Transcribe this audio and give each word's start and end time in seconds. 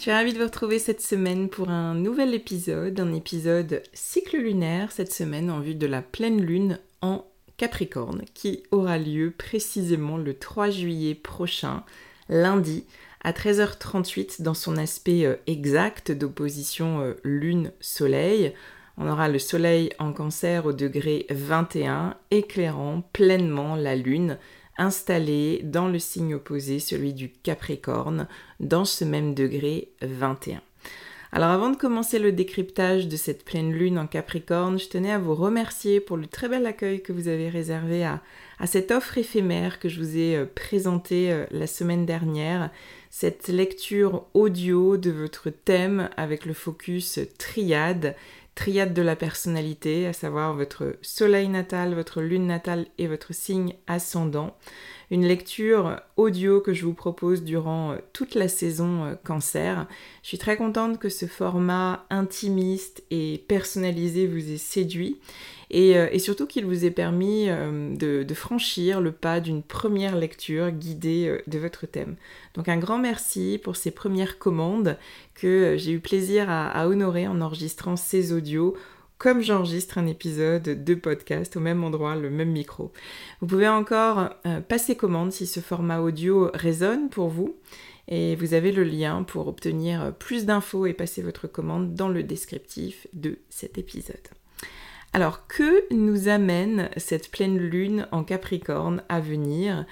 Je 0.00 0.04
suis 0.04 0.12
ravie 0.12 0.32
de 0.32 0.38
vous 0.38 0.46
retrouver 0.46 0.78
cette 0.78 1.02
semaine 1.02 1.50
pour 1.50 1.68
un 1.68 1.94
nouvel 1.94 2.32
épisode, 2.32 2.98
un 2.98 3.12
épisode 3.12 3.82
cycle 3.92 4.38
lunaire 4.38 4.92
cette 4.92 5.12
semaine 5.12 5.50
en 5.50 5.60
vue 5.60 5.74
de 5.74 5.86
la 5.86 6.00
pleine 6.00 6.40
lune 6.40 6.78
en 7.02 7.26
Capricorne 7.58 8.22
qui 8.32 8.62
aura 8.70 8.96
lieu 8.96 9.30
précisément 9.30 10.16
le 10.16 10.32
3 10.32 10.70
juillet 10.70 11.14
prochain, 11.14 11.84
lundi, 12.30 12.86
à 13.22 13.32
13h38 13.32 14.40
dans 14.40 14.54
son 14.54 14.78
aspect 14.78 15.26
euh, 15.26 15.36
exact 15.46 16.12
d'opposition 16.12 17.02
euh, 17.02 17.20
Lune-Soleil. 17.22 18.54
On 18.96 19.06
aura 19.06 19.28
le 19.28 19.38
Soleil 19.38 19.90
en 19.98 20.14
cancer 20.14 20.64
au 20.64 20.72
degré 20.72 21.26
21, 21.28 22.16
éclairant 22.30 23.02
pleinement 23.12 23.76
la 23.76 23.96
Lune, 23.96 24.38
installée 24.80 25.60
dans 25.62 25.86
le 25.86 26.00
signe 26.00 26.34
opposé, 26.34 26.80
celui 26.80 27.12
du 27.12 27.28
Capricorne, 27.28 28.26
dans 28.58 28.84
ce 28.84 29.04
même 29.04 29.34
degré 29.34 29.88
21. 30.02 30.60
Alors 31.32 31.50
avant 31.50 31.70
de 31.70 31.76
commencer 31.76 32.18
le 32.18 32.32
décryptage 32.32 33.06
de 33.06 33.16
cette 33.16 33.44
pleine 33.44 33.72
lune 33.72 34.00
en 34.00 34.08
Capricorne, 34.08 34.80
je 34.80 34.88
tenais 34.88 35.12
à 35.12 35.18
vous 35.18 35.36
remercier 35.36 36.00
pour 36.00 36.16
le 36.16 36.26
très 36.26 36.48
bel 36.48 36.66
accueil 36.66 37.02
que 37.02 37.12
vous 37.12 37.28
avez 37.28 37.48
réservé 37.48 38.04
à, 38.04 38.20
cette 38.66 38.90
offre 38.90 39.16
éphémère 39.16 39.78
que 39.78 39.88
je 39.88 40.00
vous 40.00 40.16
ai 40.16 40.36
euh, 40.36 40.44
présentée 40.52 41.30
euh, 41.30 41.46
la 41.52 41.68
semaine 41.68 42.04
dernière, 42.04 42.70
cette 43.10 43.48
lecture 43.48 44.24
audio 44.34 44.96
de 44.96 45.10
votre 45.10 45.50
thème 45.50 46.10
avec 46.16 46.44
le 46.44 46.52
focus 46.52 47.20
triade, 47.38 48.16
triade 48.60 48.92
de 48.92 49.00
la 49.00 49.16
personnalité, 49.16 50.06
à 50.06 50.12
savoir 50.12 50.52
votre 50.52 50.94
soleil 51.00 51.48
natal, 51.48 51.94
votre 51.94 52.20
lune 52.20 52.46
natale 52.46 52.88
et 52.98 53.06
votre 53.06 53.32
signe 53.32 53.72
ascendant 53.86 54.54
une 55.10 55.26
lecture 55.26 56.00
audio 56.16 56.60
que 56.60 56.72
je 56.72 56.84
vous 56.84 56.94
propose 56.94 57.42
durant 57.42 57.92
euh, 57.92 57.96
toute 58.12 58.34
la 58.34 58.48
saison 58.48 59.04
euh, 59.04 59.14
cancer. 59.24 59.86
Je 60.22 60.28
suis 60.28 60.38
très 60.38 60.56
contente 60.56 60.98
que 60.98 61.08
ce 61.08 61.26
format 61.26 62.06
intimiste 62.10 63.02
et 63.10 63.44
personnalisé 63.48 64.26
vous 64.26 64.52
ait 64.52 64.56
séduit 64.56 65.18
et, 65.70 65.96
euh, 65.96 66.18
surtout 66.18 66.46
qu'il 66.46 66.64
vous 66.64 66.84
ait 66.84 66.90
permis 66.90 67.48
de, 67.48 68.34
franchir 68.34 69.00
le 69.00 69.12
pas 69.12 69.40
d'une 69.40 69.62
première 69.62 70.16
lecture 70.16 70.70
guidée 70.70 71.40
de 71.46 71.58
votre 71.58 71.86
thème. 71.86 72.16
Donc 72.54 72.68
un 72.68 72.78
grand 72.78 72.98
merci 72.98 73.60
pour 73.62 73.76
ces 73.76 73.90
premières 73.90 74.38
commandes 74.38 74.96
que 75.34 75.76
j'ai 75.76 75.92
eu 75.92 76.00
plaisir 76.00 76.46
à 76.48 76.88
honorer 76.88 77.26
en 77.26 77.40
enregistrant 77.40 77.96
ces 77.96 78.32
audios 78.32 78.76
comme 79.20 79.42
j'enregistre 79.42 79.98
un 79.98 80.06
épisode 80.06 80.82
de 80.82 80.94
podcast 80.94 81.54
au 81.54 81.60
même 81.60 81.84
endroit, 81.84 82.16
le 82.16 82.30
même 82.30 82.52
micro. 82.52 82.90
Vous 83.42 83.46
pouvez 83.46 83.68
encore 83.68 84.30
euh, 84.46 84.62
passer 84.62 84.96
commande 84.96 85.30
si 85.30 85.46
ce 85.46 85.60
format 85.60 86.00
audio 86.00 86.50
résonne 86.54 87.10
pour 87.10 87.28
vous 87.28 87.54
et 88.08 88.34
vous 88.36 88.54
avez 88.54 88.72
le 88.72 88.82
lien 88.82 89.22
pour 89.22 89.46
obtenir 89.46 90.14
plus 90.18 90.46
d'infos 90.46 90.86
et 90.86 90.94
passer 90.94 91.20
votre 91.20 91.48
commande 91.48 91.94
dans 91.94 92.08
le 92.08 92.22
descriptif 92.22 93.06
de 93.12 93.38
cet 93.50 93.76
épisode. 93.76 94.16
Alors, 95.12 95.46
que 95.48 95.84
nous 95.94 96.28
amène 96.28 96.88
cette 96.96 97.30
pleine 97.30 97.58
lune 97.58 98.06
en 98.12 98.24
Capricorne 98.24 99.02
à 99.10 99.20
venir? 99.20 99.84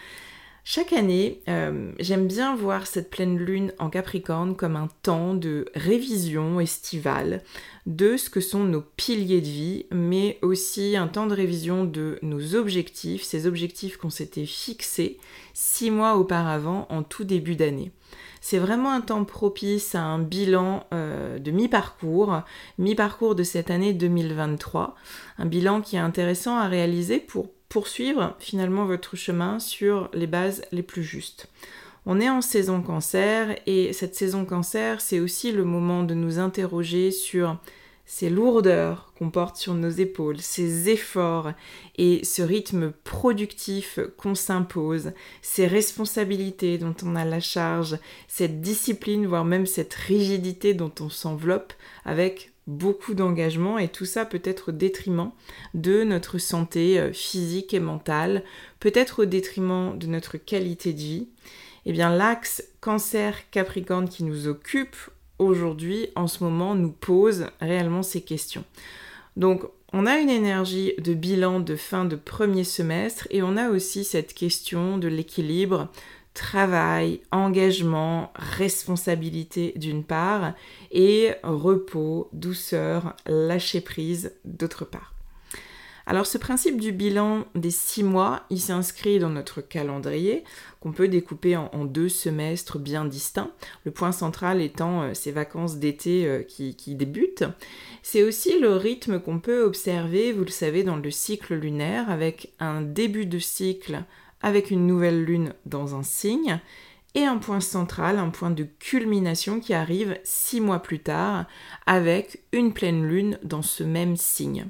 Chaque 0.71 0.93
année, 0.93 1.41
euh, 1.49 1.93
j'aime 1.99 2.27
bien 2.27 2.55
voir 2.55 2.87
cette 2.87 3.09
pleine 3.09 3.39
lune 3.39 3.73
en 3.79 3.89
Capricorne 3.89 4.55
comme 4.55 4.77
un 4.77 4.91
temps 5.03 5.33
de 5.33 5.65
révision 5.75 6.61
estivale 6.61 7.43
de 7.87 8.19
ce 8.19 8.29
que 8.29 8.41
sont 8.41 8.65
nos 8.65 8.83
piliers 8.83 9.41
de 9.41 9.47
vie, 9.47 9.87
mais 9.91 10.39
aussi 10.43 10.95
un 10.95 11.09
temps 11.09 11.27
de 11.27 11.35
révision 11.35 11.87
de 11.87 12.19
nos 12.21 12.55
objectifs, 12.55 13.23
ces 13.23 13.47
objectifs 13.47 13.97
qu'on 13.97 14.11
s'était 14.11 14.45
fixés 14.45 15.17
six 15.55 15.91
mois 15.91 16.19
auparavant 16.19 16.87
en 16.91 17.03
tout 17.03 17.25
début 17.25 17.57
d'année. 17.57 17.91
C'est 18.43 18.59
vraiment 18.59 18.93
un 18.93 19.01
temps 19.01 19.25
propice 19.25 19.95
à 19.95 20.03
un 20.03 20.19
bilan 20.19 20.85
euh, 20.93 21.39
de 21.39 21.51
mi-parcours, 21.51 22.43
mi-parcours 22.77 23.35
de 23.35 23.43
cette 23.43 23.71
année 23.71 23.95
2023, 23.95 24.97
un 25.39 25.47
bilan 25.47 25.81
qui 25.81 25.97
est 25.97 26.01
intéressant 26.01 26.59
à 26.59 26.69
réaliser 26.69 27.21
pour 27.21 27.49
poursuivre 27.69 28.35
finalement 28.39 28.85
votre 28.85 29.17
chemin 29.17 29.59
sur 29.59 30.11
les 30.13 30.27
bases 30.27 30.63
les 30.73 30.83
plus 30.83 31.03
justes. 31.03 31.49
On 32.07 32.21
est 32.21 32.31
en 32.31 32.41
saison 32.41 32.81
cancer 32.81 33.59
et 33.67 33.93
cette 33.93 34.15
saison 34.15 34.45
cancer, 34.45 35.01
c'est 35.01 35.21
aussi 35.21 35.53
le 35.53 35.65
moment 35.65 36.03
de 36.03 36.15
nous 36.15 36.39
interroger 36.39 37.11
sur 37.11 37.59
ces 38.07 38.31
lourdeurs 38.31 39.13
qu'on 39.19 39.29
porte 39.31 39.57
sur 39.57 39.75
nos 39.75 39.91
épaules, 39.91 40.41
ces 40.41 40.89
efforts 40.89 41.53
et 41.99 42.25
ce 42.25 42.41
rythme 42.41 42.93
productif 43.05 44.01
qu'on 44.17 44.35
s'impose, 44.35 45.13
ces 45.43 45.67
responsabilités 45.67 46.79
dont 46.79 46.95
on 47.03 47.17
a 47.17 47.27
la 47.27 47.41
charge, 47.41 47.99
cette 48.27 48.63
discipline, 48.63 49.27
voire 49.27 49.45
même 49.45 49.67
cette 49.67 49.93
rigidité 49.93 50.73
dont 50.73 50.93
on 51.01 51.11
s'enveloppe 51.11 51.75
avec 52.07 52.53
beaucoup 52.69 53.15
d'engagement 53.15 53.79
et 53.79 53.89
tout 53.89 54.05
ça 54.05 54.25
peut 54.25 54.43
être 54.45 54.69
au 54.69 54.73
détriment 54.73 55.33
de 55.75 56.05
notre 56.05 56.39
santé 56.39 57.01
euh, 57.01 57.13
physique 57.13 57.75
et 57.75 57.81
mentale, 57.81 58.45
peut-être 58.79 59.23
au 59.23 59.25
détriment 59.25 59.99
de 59.99 60.07
notre 60.07 60.37
qualité 60.37 60.93
de 60.93 60.99
vie. 60.99 61.29
Eh 61.87 61.93
bien 61.93 62.15
l'axe 62.15 62.63
cancer-capricorne 62.81 64.09
qui 64.09 64.23
nous 64.23 64.47
occupe 64.47 64.97
aujourd'hui, 65.39 66.09
en 66.15 66.27
ce 66.27 66.45
moment, 66.45 66.75
nous 66.75 66.93
pose 66.93 67.47
réellement 67.61 68.03
ces 68.03 68.21
questions. 68.21 68.65
Donc 69.37 69.63
on 69.95 70.05
a 70.05 70.19
une 70.19 70.29
énergie 70.29 70.93
de 70.99 71.15
bilan 71.15 71.61
de 71.61 71.75
fin 71.75 72.05
de 72.05 72.17
premier 72.17 72.65
semestre 72.65 73.27
et 73.31 73.43
on 73.43 73.57
a 73.57 73.71
aussi 73.71 74.05
cette 74.05 74.35
question 74.35 74.99
de 74.99 75.09
l'équilibre 75.09 75.89
travail, 76.39 77.21
engagement, 77.33 78.33
responsabilité 78.37 79.73
d'une 79.75 80.05
part, 80.05 80.55
et 80.93 81.33
repos, 81.43 82.29
douceur, 82.33 83.17
lâcher 83.27 83.81
prise 83.81 84.33
d'autre 84.45 84.85
part. 84.85 85.15
Alors 86.07 86.27
ce 86.27 86.39
principe 86.39 86.81
du 86.81 86.93
bilan 86.93 87.45
des 87.57 87.73
six 87.73 88.05
mois, 88.05 88.45
il 88.51 88.61
s'inscrit 88.61 89.19
dans 89.19 89.29
notre 89.29 89.61
calendrier 89.61 90.45
qu'on 90.81 90.93
peut 90.93 91.09
découper 91.09 91.57
en, 91.57 91.85
deux 91.85 92.09
semestres 92.09 92.79
bien 92.79 93.05
distincts, 93.05 93.51
le 93.85 93.91
point 93.91 94.13
central 94.13 94.63
étant 94.63 95.03
euh, 95.03 95.15
ces 95.15 95.33
vacances 95.33 95.77
d'été 95.77 96.25
euh, 96.27 96.43
qui, 96.45 96.77
qui 96.77 96.95
débutent. 96.95 97.45
C'est 98.03 98.23
aussi 98.23 98.59
le 98.59 98.75
rythme 98.77 99.21
qu'on 99.21 99.41
peut 99.41 99.63
observer, 99.63 100.33
vous 100.33 100.45
le 100.45 100.51
savez, 100.51 100.83
dans 100.85 100.97
le 100.97 101.11
cycle 101.11 101.55
lunaire, 101.57 102.09
avec 102.09 102.55
un 102.61 102.81
début 102.81 103.27
de 103.27 103.41
cycle 103.41 104.05
avec 104.43 104.71
une 104.71 104.87
nouvelle 104.87 105.25
lune 105.25 105.53
dans 105.67 105.95
un 105.95 106.03
signe 106.03 106.61
et 107.15 107.25
un 107.25 107.39
point 107.39 107.61
central, 107.61 108.19
un 108.19 108.31
point 108.31 108.51
de 108.51 108.65
culmination 108.65 109.61
qui 109.61 109.75
arrive 109.75 110.19
six 110.25 110.61
mois 110.61 110.81
plus 110.81 111.01
tard 111.01 111.47
avec 111.87 112.43
une 112.53 112.73
pleine 112.73 113.07
lune 113.07 113.39
dans 113.43 113.63
ce 113.63 113.83
même 113.83 114.17
signe. 114.17 114.67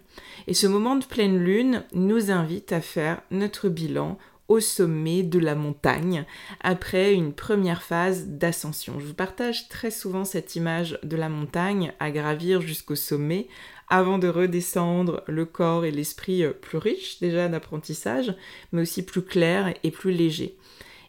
Et 0.46 0.54
ce 0.54 0.66
moment 0.66 0.96
de 0.96 1.04
pleine 1.04 1.38
lune 1.38 1.84
nous 1.92 2.30
invite 2.30 2.72
à 2.72 2.80
faire 2.80 3.20
notre 3.30 3.68
bilan 3.68 4.18
au 4.48 4.60
sommet 4.60 5.22
de 5.22 5.38
la 5.38 5.54
montagne 5.54 6.24
après 6.60 7.12
une 7.12 7.34
première 7.34 7.82
phase 7.82 8.28
d'ascension. 8.28 8.98
Je 8.98 9.04
vous 9.04 9.14
partage 9.14 9.68
très 9.68 9.90
souvent 9.90 10.24
cette 10.24 10.56
image 10.56 10.98
de 11.02 11.16
la 11.16 11.28
montagne 11.28 11.92
à 12.00 12.10
gravir 12.10 12.62
jusqu'au 12.62 12.96
sommet 12.96 13.46
avant 13.90 14.18
de 14.18 14.28
redescendre 14.28 15.22
le 15.26 15.44
corps 15.44 15.84
et 15.84 15.90
l'esprit 15.90 16.44
plus 16.60 16.78
riches 16.78 17.20
déjà 17.20 17.48
d'apprentissage, 17.48 18.34
mais 18.72 18.82
aussi 18.82 19.04
plus 19.04 19.22
clair 19.22 19.74
et 19.82 19.90
plus 19.90 20.12
léger. 20.12 20.56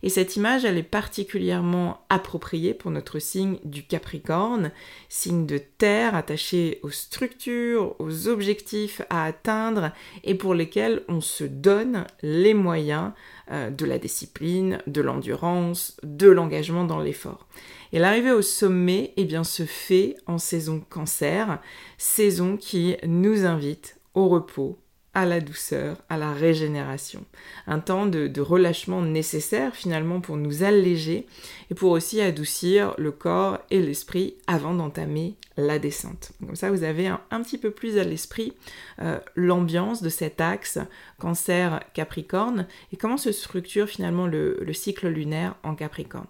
Et 0.02 0.10
cette 0.10 0.38
image, 0.38 0.64
elle 0.64 0.78
est 0.78 0.84
particulièrement 0.84 2.06
appropriée 2.10 2.74
pour 2.74 2.90
notre 2.90 3.20
signe 3.20 3.58
du 3.66 3.84
Capricorne, 3.84 4.72
signe 5.10 5.46
de 5.46 5.58
terre 5.58 6.16
attaché 6.16 6.80
aux 6.84 6.90
structures, 6.90 7.96
aux 8.00 8.28
objectifs 8.30 9.02
à 9.10 9.26
atteindre 9.26 9.92
et 10.24 10.36
pour 10.36 10.54
lesquels 10.54 11.04
on 11.10 11.20
se 11.20 11.44
donne 11.44 12.06
les 12.22 12.54
moyens 12.54 13.12
euh, 13.51 13.69
de 13.69 13.86
la 13.86 13.98
discipline, 13.98 14.80
de 14.88 15.01
l'endurance, 15.01 15.98
de 16.04 16.30
l'engagement 16.30 16.84
dans 16.84 17.00
l'effort. 17.00 17.48
Et 17.92 18.00
l'arrivée 18.00 18.31
au 18.31 18.42
sommet, 18.42 19.13
eh 19.18 19.25
bien, 19.25 19.44
se 19.44 19.63
fait 19.63 20.16
en 20.28 20.38
saison 20.38 20.84
cancer, 20.90 21.60
saison 21.98 22.57
qui 22.57 22.96
nous 23.07 23.46
invite 23.46 24.00
au 24.13 24.28
repos, 24.28 24.78
à 25.13 25.25
la 25.25 25.41
douceur, 25.41 25.97
à 26.09 26.17
la 26.17 26.33
régénération. 26.33 27.25
Un 27.67 27.79
temps 27.79 28.06
de, 28.06 28.41
relâchement 28.41 29.01
nécessaire 29.01 29.75
finalement 29.75 30.21
pour 30.21 30.38
nous 30.38 30.63
alléger 30.63 31.25
et 31.71 31.75
pour 31.75 31.91
aussi 31.91 32.21
adoucir 32.21 32.94
le 32.97 33.11
corps 33.11 33.59
et 33.69 33.81
l'esprit 33.81 34.35
avant 34.47 34.73
d'entamer 34.73 35.35
la 35.57 35.79
descente. 35.79 36.31
Comme 36.45 36.56
ça, 36.56 36.71
vous 36.71 36.83
avez 36.83 37.07
un, 37.07 37.41
petit 37.41 37.57
peu 37.57 37.71
plus 37.71 37.97
à 37.97 38.03
l'esprit 38.03 38.53
euh, 39.01 39.19
l'ambiance 39.35 40.01
de 40.01 40.09
cet 40.09 40.39
axe 40.41 40.79
cancer-capricorne 41.17 42.67
et 42.94 42.97
comment 42.97 43.17
se 43.17 43.31
structure 43.31 43.89
finalement 43.89 44.27
le 44.27 44.73
cycle 44.73 45.07
lunaire 45.07 45.56
en 45.63 45.75
capricorne. 45.75 46.27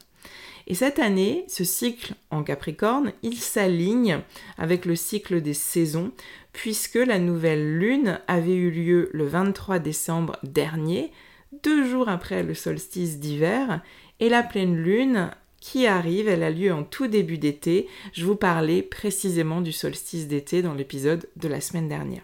Et 0.69 0.75
cette 0.75 0.99
année, 0.99 1.45
ce 1.47 1.63
cycle 1.63 2.13
en 2.29 2.43
Capricorne, 2.43 3.11
il 3.23 3.37
s'aligne 3.37 4.19
avec 4.57 4.85
le 4.85 4.95
cycle 4.95 5.41
des 5.41 5.55
saisons, 5.55 6.11
puisque 6.53 6.95
la 6.95 7.19
nouvelle 7.19 7.77
lune 7.77 8.19
avait 8.27 8.55
eu 8.55 8.71
lieu 8.71 9.09
le 9.13 9.25
23 9.25 9.79
décembre 9.79 10.37
dernier, 10.43 11.11
deux 11.63 11.89
jours 11.89 12.09
après 12.09 12.43
le 12.43 12.53
solstice 12.53 13.19
d'hiver, 13.19 13.81
et 14.19 14.29
la 14.29 14.43
pleine 14.43 14.75
lune 14.75 15.31
qui 15.59 15.87
arrive, 15.87 16.27
elle 16.27 16.43
a 16.43 16.51
lieu 16.51 16.73
en 16.73 16.83
tout 16.83 17.07
début 17.07 17.37
d'été. 17.37 17.87
Je 18.13 18.25
vous 18.25 18.35
parlais 18.35 18.81
précisément 18.81 19.61
du 19.61 19.71
solstice 19.71 20.27
d'été 20.27 20.61
dans 20.61 20.73
l'épisode 20.73 21.27
de 21.35 21.47
la 21.47 21.61
semaine 21.61 21.87
dernière. 21.87 22.23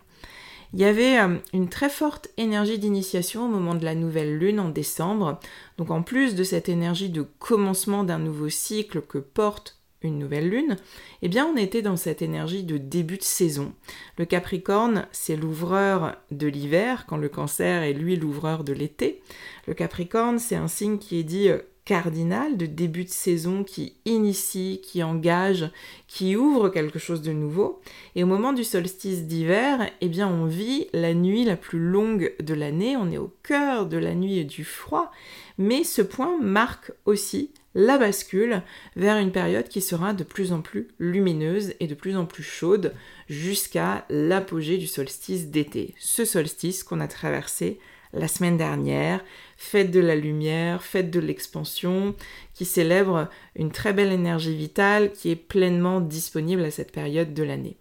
Il 0.73 0.79
y 0.79 0.85
avait 0.85 1.19
euh, 1.19 1.37
une 1.53 1.69
très 1.69 1.89
forte 1.89 2.29
énergie 2.37 2.79
d'initiation 2.79 3.45
au 3.45 3.47
moment 3.47 3.75
de 3.75 3.85
la 3.85 3.95
nouvelle 3.95 4.37
lune 4.37 4.59
en 4.59 4.69
décembre. 4.69 5.39
Donc 5.77 5.89
en 5.89 6.01
plus 6.01 6.35
de 6.35 6.43
cette 6.43 6.69
énergie 6.69 7.09
de 7.09 7.21
commencement 7.39 8.03
d'un 8.03 8.19
nouveau 8.19 8.49
cycle 8.49 9.01
que 9.01 9.17
porte 9.17 9.74
une 10.01 10.19
nouvelle 10.19 10.49
lune, 10.49 10.77
eh 11.21 11.29
bien 11.29 11.45
on 11.45 11.57
était 11.57 11.81
dans 11.81 11.97
cette 11.97 12.21
énergie 12.21 12.63
de 12.63 12.77
début 12.77 13.17
de 13.17 13.23
saison. 13.23 13.73
Le 14.17 14.25
Capricorne, 14.25 15.07
c'est 15.11 15.35
l'ouvreur 15.35 16.15
de 16.31 16.47
l'hiver, 16.47 17.05
quand 17.07 17.17
le 17.17 17.29
Cancer 17.29 17.83
est 17.83 17.93
lui 17.93 18.15
l'ouvreur 18.15 18.63
de 18.63 18.73
l'été. 18.73 19.21
Le 19.67 19.73
Capricorne, 19.73 20.39
c'est 20.39 20.55
un 20.55 20.67
signe 20.67 20.97
qui 20.97 21.19
est 21.19 21.23
dit 21.23 21.49
euh, 21.49 21.59
cardinal 21.85 22.57
de 22.57 22.65
début 22.65 23.03
de 23.03 23.09
saison 23.09 23.63
qui 23.63 23.93
initie, 24.05 24.81
qui 24.83 25.03
engage, 25.03 25.69
qui 26.07 26.35
ouvre 26.35 26.69
quelque 26.69 26.97
chose 26.97 27.21
de 27.21 27.31
nouveau. 27.31 27.79
Et 28.15 28.23
au 28.23 28.27
moment 28.27 28.53
du 28.53 28.63
solstice 28.63 29.25
d'hiver, 29.25 29.87
eh 30.01 30.09
bien 30.09 30.27
on 30.27 30.45
vit 30.45 30.87
la 30.93 31.13
nuit 31.13 31.45
la 31.45 31.55
plus 31.55 31.79
longue 31.79 32.33
de 32.41 32.53
l'année, 32.55 32.97
on 32.97 33.11
est 33.11 33.19
au 33.19 33.31
cœur 33.43 33.85
de 33.85 33.97
la 33.97 34.15
nuit 34.15 34.39
et 34.39 34.43
du 34.43 34.63
froid, 34.63 35.11
mais 35.59 35.83
ce 35.83 36.01
point 36.01 36.37
marque 36.41 36.91
aussi 37.05 37.51
la 37.75 37.97
bascule 37.97 38.63
vers 38.95 39.17
une 39.17 39.31
période 39.31 39.67
qui 39.67 39.81
sera 39.81 40.13
de 40.13 40.23
plus 40.23 40.53
en 40.53 40.61
plus 40.61 40.87
lumineuse 40.97 41.73
et 41.79 41.87
de 41.87 41.93
plus 41.93 42.15
en 42.15 42.25
plus 42.25 42.43
chaude 42.43 42.93
jusqu'à 43.29 44.05
l'apogée 44.09 44.77
du 44.77 44.87
solstice 44.87 45.47
d'été. 45.47 45.93
Ce 45.99 46.25
solstice 46.25 46.83
qu'on 46.83 47.01
a 47.01 47.07
traversé 47.07 47.79
la 48.13 48.29
semaine 48.29 48.55
dernière, 48.55 49.23
fête 49.57 49.91
de 49.91 49.99
la 49.99 50.15
lumière, 50.15 50.81
fête 50.83 51.11
de 51.11 51.19
l'expansion, 51.19 52.15
qui 52.53 52.63
célèbre 52.63 53.29
une 53.57 53.71
très 53.71 53.91
belle 53.91 54.13
énergie 54.13 54.55
vitale 54.55 55.11
qui 55.11 55.29
est 55.29 55.35
pleinement 55.35 55.99
disponible 55.99 56.63
à 56.63 56.71
cette 56.71 56.93
période 56.93 57.33
de 57.33 57.43
l'année. 57.43 57.75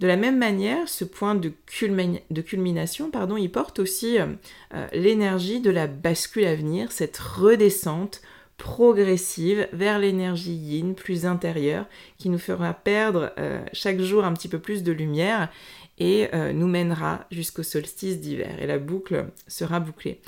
De 0.00 0.06
la 0.06 0.16
même 0.16 0.38
manière, 0.38 0.88
ce 0.88 1.04
point 1.04 1.34
de, 1.34 1.52
culmination, 2.40 3.10
pardon, 3.10 3.36
il 3.36 3.50
porte 3.50 3.80
aussi 3.80 4.18
euh, 4.18 4.26
euh, 4.74 4.86
l'énergie 4.92 5.60
de 5.60 5.70
la 5.70 5.88
bascule 5.88 6.46
à 6.46 6.54
venir, 6.54 6.92
cette 6.92 7.18
redescente 7.18 8.20
progressive 8.58 9.66
vers 9.72 9.98
l'énergie 9.98 10.52
yin 10.52 10.94
plus 10.94 11.24
intérieure 11.24 11.86
qui 12.18 12.28
nous 12.28 12.38
fera 12.38 12.74
perdre 12.74 13.32
euh, 13.38 13.64
chaque 13.72 14.00
jour 14.00 14.24
un 14.24 14.34
petit 14.34 14.48
peu 14.48 14.58
plus 14.58 14.82
de 14.82 14.92
lumière 14.92 15.48
et 16.00 16.30
nous 16.54 16.68
mènera 16.68 17.26
jusqu'au 17.32 17.64
solstice 17.64 18.20
d'hiver 18.20 18.62
et 18.62 18.68
la 18.68 18.78
boucle 18.78 19.26
sera 19.48 19.80
bouclée. 19.80 20.20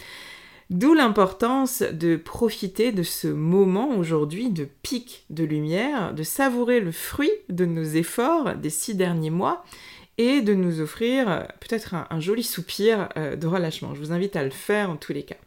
D'où 0.71 0.95
l'importance 0.95 1.83
de 1.83 2.15
profiter 2.15 2.93
de 2.93 3.03
ce 3.03 3.27
moment 3.27 3.97
aujourd'hui 3.97 4.51
de 4.51 4.69
pic 4.83 5.25
de 5.29 5.43
lumière, 5.43 6.15
de 6.15 6.23
savourer 6.23 6.79
le 6.79 6.93
fruit 6.93 7.33
de 7.49 7.65
nos 7.67 7.83
efforts 7.83 8.55
des 8.55 8.71
six 8.71 8.95
derniers 8.95 9.31
mois 9.31 9.65
et 10.17 10.43
de 10.43 10.55
nous 10.55 10.81
offrir 10.81 11.29
euh, 11.29 11.41
peut-être 11.59 11.95
un, 11.95 12.21
joli 12.21 12.45
soupir 12.45 13.09
euh, 13.17 13.35
de 13.35 13.49
relâchement. 13.49 13.97
Je 13.97 14.01
vous 14.01 14.13
invite 14.13 14.37
à 14.37 14.45
le 14.45 14.51
faire 14.51 14.91
en 14.91 14.97
tous 14.97 15.13
les 15.13 15.25
cas. 15.25 15.39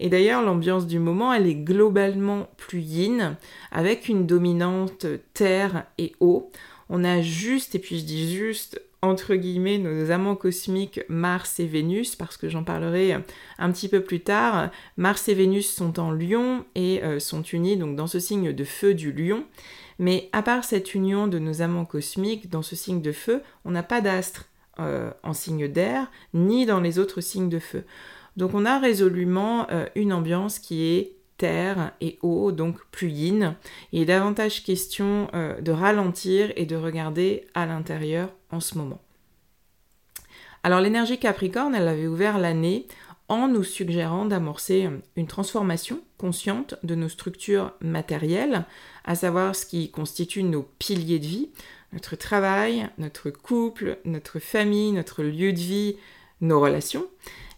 Et 0.00 0.08
d'ailleurs, 0.08 0.42
l'ambiance 0.42 0.86
du 0.86 0.98
moment, 0.98 1.32
elle 1.32 1.46
est 1.46 1.54
globalement 1.54 2.48
plus 2.56 2.80
yin, 2.80 3.36
avec 3.72 4.08
une 4.08 4.26
dominante 4.26 5.06
terre 5.34 5.84
et 5.98 6.12
eau. 6.20 6.50
On 6.88 7.02
a 7.02 7.22
juste, 7.22 7.74
et 7.74 7.78
puis 7.78 7.98
je 7.98 8.04
dis 8.04 8.34
juste, 8.34 8.80
entre 9.02 9.34
guillemets 9.34 9.78
nos 9.78 10.10
amants 10.10 10.36
cosmiques 10.36 11.00
Mars 11.08 11.60
et 11.60 11.66
Vénus, 11.66 12.16
parce 12.16 12.36
que 12.36 12.48
j'en 12.48 12.64
parlerai 12.64 13.16
un 13.58 13.72
petit 13.72 13.88
peu 13.88 14.00
plus 14.00 14.20
tard. 14.20 14.70
Mars 14.96 15.28
et 15.28 15.34
Vénus 15.34 15.72
sont 15.72 15.98
en 15.98 16.10
lion 16.10 16.64
et 16.74 17.02
euh, 17.02 17.18
sont 17.18 17.42
unis 17.42 17.76
donc 17.76 17.96
dans 17.96 18.06
ce 18.06 18.20
signe 18.20 18.52
de 18.52 18.64
feu 18.64 18.94
du 18.94 19.12
lion. 19.12 19.44
Mais 19.98 20.28
à 20.32 20.42
part 20.42 20.64
cette 20.64 20.94
union 20.94 21.26
de 21.26 21.38
nos 21.38 21.62
amants 21.62 21.86
cosmiques 21.86 22.50
dans 22.50 22.62
ce 22.62 22.76
signe 22.76 23.00
de 23.00 23.12
feu, 23.12 23.42
on 23.64 23.70
n'a 23.70 23.82
pas 23.82 24.00
d'astre 24.00 24.46
euh, 24.78 25.10
en 25.22 25.32
signe 25.32 25.68
d'air, 25.68 26.10
ni 26.34 26.66
dans 26.66 26.80
les 26.80 26.98
autres 26.98 27.22
signes 27.22 27.48
de 27.48 27.58
feu. 27.58 27.84
Donc 28.36 28.54
on 28.54 28.64
a 28.64 28.78
résolument 28.78 29.66
euh, 29.70 29.86
une 29.94 30.12
ambiance 30.12 30.58
qui 30.58 30.82
est 30.84 31.12
terre 31.36 31.92
et 32.00 32.18
eau, 32.22 32.52
donc 32.52 32.78
plus 32.90 33.10
yin. 33.10 33.56
Il 33.92 34.02
est 34.02 34.06
davantage 34.06 34.64
question 34.64 35.28
euh, 35.34 35.60
de 35.60 35.72
ralentir 35.72 36.52
et 36.56 36.66
de 36.66 36.76
regarder 36.76 37.46
à 37.54 37.66
l'intérieur 37.66 38.30
en 38.50 38.60
ce 38.60 38.78
moment. 38.78 39.00
Alors 40.62 40.80
l'énergie 40.80 41.18
Capricorne, 41.18 41.74
elle 41.74 41.88
avait 41.88 42.06
ouvert 42.06 42.38
l'année 42.38 42.86
en 43.28 43.48
nous 43.48 43.64
suggérant 43.64 44.24
d'amorcer 44.24 44.88
une 45.16 45.26
transformation 45.26 46.00
consciente 46.16 46.76
de 46.84 46.94
nos 46.94 47.08
structures 47.08 47.72
matérielles, 47.80 48.64
à 49.04 49.14
savoir 49.14 49.56
ce 49.56 49.66
qui 49.66 49.90
constitue 49.90 50.44
nos 50.44 50.62
piliers 50.78 51.18
de 51.18 51.26
vie, 51.26 51.50
notre 51.92 52.16
travail, 52.16 52.88
notre 52.98 53.30
couple, 53.30 53.98
notre 54.04 54.38
famille, 54.38 54.92
notre 54.92 55.22
lieu 55.22 55.52
de 55.52 55.58
vie, 55.58 55.96
nos 56.40 56.60
relations. 56.60 57.06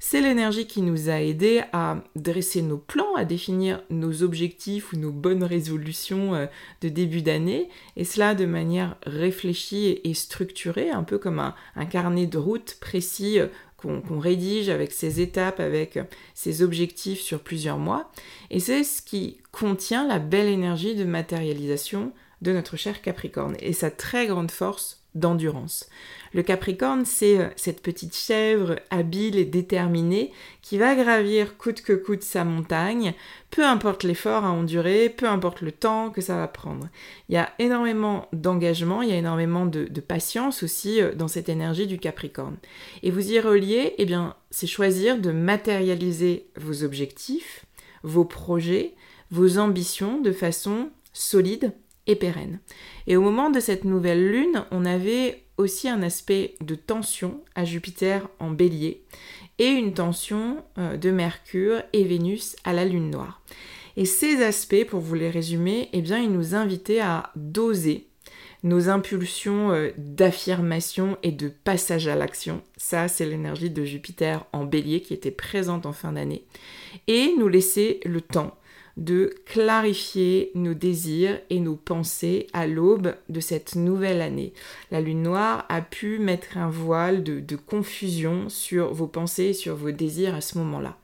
C'est 0.00 0.20
l'énergie 0.20 0.66
qui 0.66 0.80
nous 0.80 1.11
a 1.11 1.20
aidés 1.20 1.62
à 1.73 2.02
dresser 2.14 2.62
nos 2.62 2.78
plans, 2.78 3.16
à 3.16 3.25
définir 3.25 3.82
nos 3.90 4.23
objectifs 4.23 4.92
ou 4.92 4.97
nos 4.97 5.11
bonnes 5.11 5.42
résolutions 5.42 6.35
euh, 6.35 6.47
de 6.82 6.88
début 6.88 7.20
d'année, 7.20 7.68
et 7.97 8.04
cela 8.04 8.35
de 8.35 8.47
manière 8.47 8.97
réfléchie 9.04 10.00
et 10.04 10.14
structurée, 10.14 10.90
un 10.90 11.02
peu 11.02 11.18
comme 11.18 11.40
un, 11.40 11.87
carnet 11.87 12.26
de 12.26 12.38
route 12.38 12.76
précis 12.80 13.40
euh, 13.40 13.49
qu'on 13.76 14.18
rédige 14.18 14.68
avec 14.70 14.92
ses 14.92 15.20
étapes, 15.20 15.61
avec 15.61 16.00
ses 16.35 16.62
objectifs 16.62 17.20
sur 17.20 17.40
plusieurs 17.40 17.78
mois. 17.78 18.11
Et 18.50 18.58
c'est 18.58 18.82
ce 18.82 19.02
qui 19.02 19.38
contient 19.52 20.06
la 20.06 20.18
belle 20.18 20.49
énergie 20.49 20.97
de 20.97 21.04
matérialisation 21.04 22.12
de 22.42 22.52
notre 22.52 22.76
cher 22.76 23.02
Capricorne 23.02 23.56
et 23.61 23.73
sa 23.73 23.90
très 23.90 24.26
grande 24.26 24.50
force 24.50 24.98
d'endurance. 25.15 25.88
Le 26.35 26.43
Capricorne, 26.43 27.05
c'est 27.05 27.38
euh, 27.38 27.49
cette 27.57 27.83
petite 27.83 28.15
chèvre 28.15 28.77
habile 28.91 29.37
et 29.37 29.45
déterminée 29.45 30.33
qui 30.62 30.79
va 30.79 30.95
gravir 30.95 31.57
coûte 31.57 31.81
que 31.81 31.95
coûte 31.95 32.23
sa 32.23 32.45
montagne, 32.45 33.15
peu 33.50 33.65
importe 33.65 34.03
l'effort 34.03 34.45
à 34.45 34.50
endurer, 34.50 35.09
peu 35.09 35.27
importe 35.27 35.62
le 35.62 35.73
temps 35.73 36.11
que 36.11 36.21
ça 36.21 36.37
va 36.37 36.49
prendre. 36.49 36.88
Il 37.29 37.35
y 37.35 37.38
a 37.38 37.53
énormément 37.59 38.29
d'engagement, 38.33 39.03
il 39.03 39.09
y 39.09 39.12
a 39.12 39.17
énormément 39.17 39.67
de, 39.67 39.87
patience 40.00 40.62
aussi 40.62 41.00
euh, 41.00 41.15
dans 41.15 41.29
cette 41.29 41.49
énergie 41.49 41.87
du 41.87 41.99
Capricorne. 41.99 42.57
Et 43.03 43.11
vous 43.11 43.33
y 43.33 43.41
reliez, 43.41 43.95
eh 43.99 44.05
bien, 44.05 44.37
c'est 44.50 44.67
choisir 44.67 45.19
de 45.19 45.33
matérialiser 45.33 46.49
vos 46.57 46.85
objectifs, 46.85 47.65
vos 48.03 48.25
projets, 48.25 48.95
vos 49.31 49.59
ambitions 49.59 50.21
de 50.21 50.33
façon 50.33 50.91
solide 51.12 51.73
et 52.09 52.17
pérenne. 52.17 52.59
Et 53.07 53.17
au 53.17 53.23
moment 53.23 53.50
de 53.50 53.61
cette 53.61 53.85
nouvelle 53.85 54.29
lune, 54.29 54.65
on 54.73 54.85
avait 54.85 55.45
aussi 55.57 55.88
un 55.88 56.03
aspect 56.03 56.57
de 56.61 56.75
tension 56.75 57.41
à 57.55 57.65
Jupiter 57.65 58.29
en 58.41 58.50
bélier 58.50 59.03
et 59.59 59.69
une 59.69 59.93
tension 59.93 60.65
euh, 60.79 60.97
de 60.97 61.11
Mercure 61.11 61.83
et 61.93 62.05
Vénus 62.05 62.57
à 62.65 62.73
la 62.73 62.85
lune 62.85 63.11
noire. 63.11 63.43
Et 63.97 64.05
ces 64.05 64.43
aspects, 64.43 64.85
pour 64.88 65.00
vous 65.00 65.15
les 65.15 65.31
résumer, 65.31 65.88
eh 65.93 66.00
bien, 66.00 66.19
ils 66.19 66.31
nous 66.31 66.55
invitaient 66.55 67.00
à 67.00 67.33
doser 67.35 68.07
nos 68.62 68.88
impulsions 68.88 69.71
euh, 69.73 69.91
d'affirmation 69.97 71.17
et 71.23 71.33
de 71.33 71.49
passage 71.49 72.09
à 72.09 72.17
l'action. 72.17 72.62
Ça, 72.77 73.09
c'est 73.09 73.27
l'énergie 73.27 73.71
de 73.71 73.85
Jupiter 73.85 74.47
en 74.53 74.65
bélier 74.65 75.00
qui 75.00 75.15
était 75.15 75.31
présente 75.31 75.87
en 75.87 75.93
fin 75.93 76.12
d'année. 76.12 76.45
Et 77.07 77.35
nous 77.38 77.49
laisser 77.49 78.00
le 78.05 78.21
temps 78.21 78.58
de 78.99 79.33
clarifier 79.47 80.50
nos 80.57 80.75
désirs 80.75 81.38
et 81.50 81.61
nos 81.61 81.76
pensées 81.76 82.49
à 82.52 82.67
l'aube 82.67 83.14
de 83.28 83.38
cette 83.38 83.76
nouvelle 83.76 84.21
année. 84.21 84.52
La 84.90 85.00
lune 85.00 85.23
noire 85.23 85.64
a 85.69 85.81
pu 85.81 86.19
mettre 86.19 86.59
un 86.59 86.69
voile 86.69 87.23
de, 87.23 87.57
confusion 87.57 88.49
sur 88.49 88.93
vos 88.93 89.07
pensées, 89.07 89.52
sur 89.52 89.76
vos 89.76 89.93
désirs 89.93 90.35
à 90.35 90.40
ce 90.40 90.59
moment-là. 90.59 90.99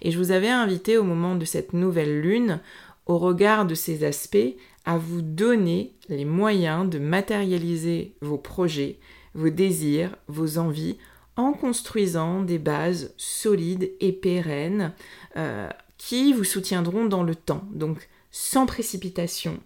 Et 0.00 0.12
je 0.12 0.18
vous 0.18 0.30
avais 0.30 0.48
invité 0.48 0.96
au 0.96 1.02
moment 1.02 1.34
de 1.34 1.44
cette 1.44 1.72
nouvelle 1.72 2.20
lune, 2.20 2.60
au 3.06 3.18
regard 3.18 3.66
de 3.66 3.74
ces 3.74 4.04
aspects, 4.04 4.54
à 4.84 4.96
vous 4.96 5.20
donner 5.20 5.92
les 6.08 6.24
moyens 6.24 6.88
de 6.88 7.00
matérialiser 7.00 8.14
vos 8.20 8.38
projets, 8.38 8.98
vos 9.34 9.50
désirs, 9.50 10.14
vos 10.28 10.58
envies, 10.58 10.98
en 11.36 11.52
construisant 11.52 12.42
des 12.42 12.58
bases 12.58 13.12
solides 13.16 13.90
et 14.00 14.12
pérennes 14.12 14.92
euh, 15.36 15.68
qui 16.00 16.32
vous 16.32 16.44
soutiendront 16.44 17.04
dans 17.04 17.22
le 17.22 17.34
temps. 17.34 17.62
Donc 17.72 18.08
sans 18.30 18.64
précipitation, 18.64 19.60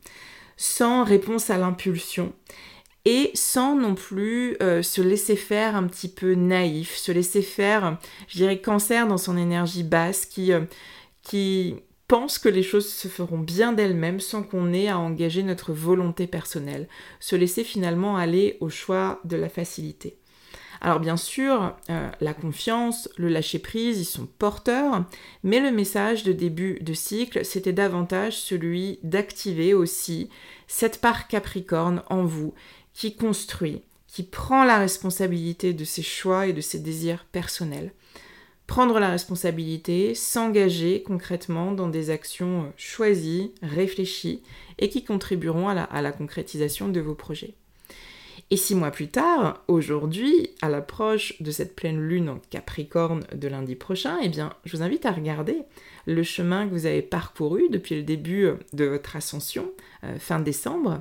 sans 0.57 1.05
réponse 1.05 1.49
à 1.49 1.59
l'impulsion 1.59 2.33
et 3.05 3.31
sans 3.35 3.77
non 3.77 3.95
plus 3.95 4.57
euh, 4.61 4.83
se 4.83 5.01
laisser 5.01 5.37
faire 5.37 5.77
un 5.77 5.87
petit 5.87 6.09
peu 6.09 6.35
naïf, 6.35 6.97
se 6.97 7.13
laisser 7.13 7.41
faire, 7.41 7.99
je 8.27 8.39
dirais, 8.39 8.61
cancer 8.61 9.07
dans 9.07 9.19
son 9.19 9.37
énergie 9.37 9.85
basse 9.85 10.29
euh, 10.39 10.65
qui, 11.23 11.77
pense 12.09 12.39
que 12.39 12.51
les 12.51 12.63
choses 12.63 12.93
se 12.93 13.09
feront 13.09 13.39
bien 13.39 13.73
d'elles-mêmes 13.73 14.21
sans 14.21 14.43
qu'on 14.43 14.75
ait 14.75 14.89
à 14.89 14.99
engager 14.99 15.43
notre 15.43 15.73
volonté 15.73 16.27
personnelle, 16.27 16.87
se 17.19 17.35
laisser 17.35 17.65
finalement 17.65 18.17
aller 18.17 18.59
au 18.61 18.69
choix 18.69 19.21
de 19.25 19.37
la 19.37 19.49
facilité. 19.49 20.19
Alors 20.85 21.01
bien 21.01 21.17
sûr, 21.17 21.75
euh, 21.89 22.11
la 22.21 22.35
confiance, 22.35 23.09
le 23.17 23.29
lâcher-prise, 23.29 23.99
ils 23.99 24.05
sont 24.05 24.27
porteurs, 24.27 25.07
mais 25.43 25.59
le 25.59 25.73
message 25.73 26.25
de 26.25 26.33
début 26.35 26.79
de 26.83 26.93
cycle, 26.93 27.43
c'était 27.43 27.73
davantage 27.73 28.37
celui 28.37 28.99
d'activer 29.03 29.73
aussi 29.73 30.29
cette 30.67 31.01
part 31.01 31.27
capricorne 31.27 32.03
en 32.11 32.25
vous 32.25 32.53
qui 32.93 33.17
construit, 33.17 33.81
qui 34.07 34.25
prend 34.25 34.63
la 34.63 34.77
responsabilité 34.77 35.73
de 35.73 35.85
ses 35.85 36.03
choix 36.03 36.49
et 36.49 36.53
de 36.53 36.61
ses 36.61 36.81
désirs 36.81 37.25
personnels 37.33 37.95
prendre 38.67 38.99
la 38.99 39.11
responsabilité, 39.11 40.15
s'engager 40.15 41.03
concrètement 41.03 41.73
dans 41.73 41.89
des 41.89 42.11
actions 42.11 42.73
choisies, 42.77 43.53
réfléchies 43.63 44.43
et 44.79 44.89
qui 44.89 45.05
contribueront 45.05 45.69
à 45.69 46.03
la, 46.03 46.13
concrétisation 46.13 46.89
de 46.89 47.01
vos 47.01 47.15
projets. 47.15 47.55
Et 48.51 48.57
six 48.57 48.75
mois 48.75 48.91
plus 48.91 49.09
tard, 49.09 49.65
aujourd'hui, 49.69 50.51
à 50.61 50.69
l'approche 50.69 51.41
de 51.41 51.51
cette 51.51 51.75
pleine 51.75 52.01
lune 52.01 52.29
en 52.29 52.41
Capricorne 52.51 53.25
de 53.35 53.49
lundi 53.49 53.75
prochain, 53.75 54.19
eh 54.23 54.29
bien, 54.29 54.53
je 54.65 54.77
vous 54.77 54.83
invite 54.83 55.07
à 55.07 55.13
regarder 55.13 55.63
le 56.07 56.23
chemin 56.23 56.67
que 56.67 56.73
vous 56.73 56.87
avez 56.87 57.03
parcouru 57.03 57.69
depuis 57.71 57.97
le 57.97 58.03
début 58.03 58.45
euh, 58.45 58.57
de 58.75 58.85
votre 58.85 59.17
ascension, 59.17 59.71
euh, 60.05 60.19
fin 60.19 60.41
décembre, 60.41 61.01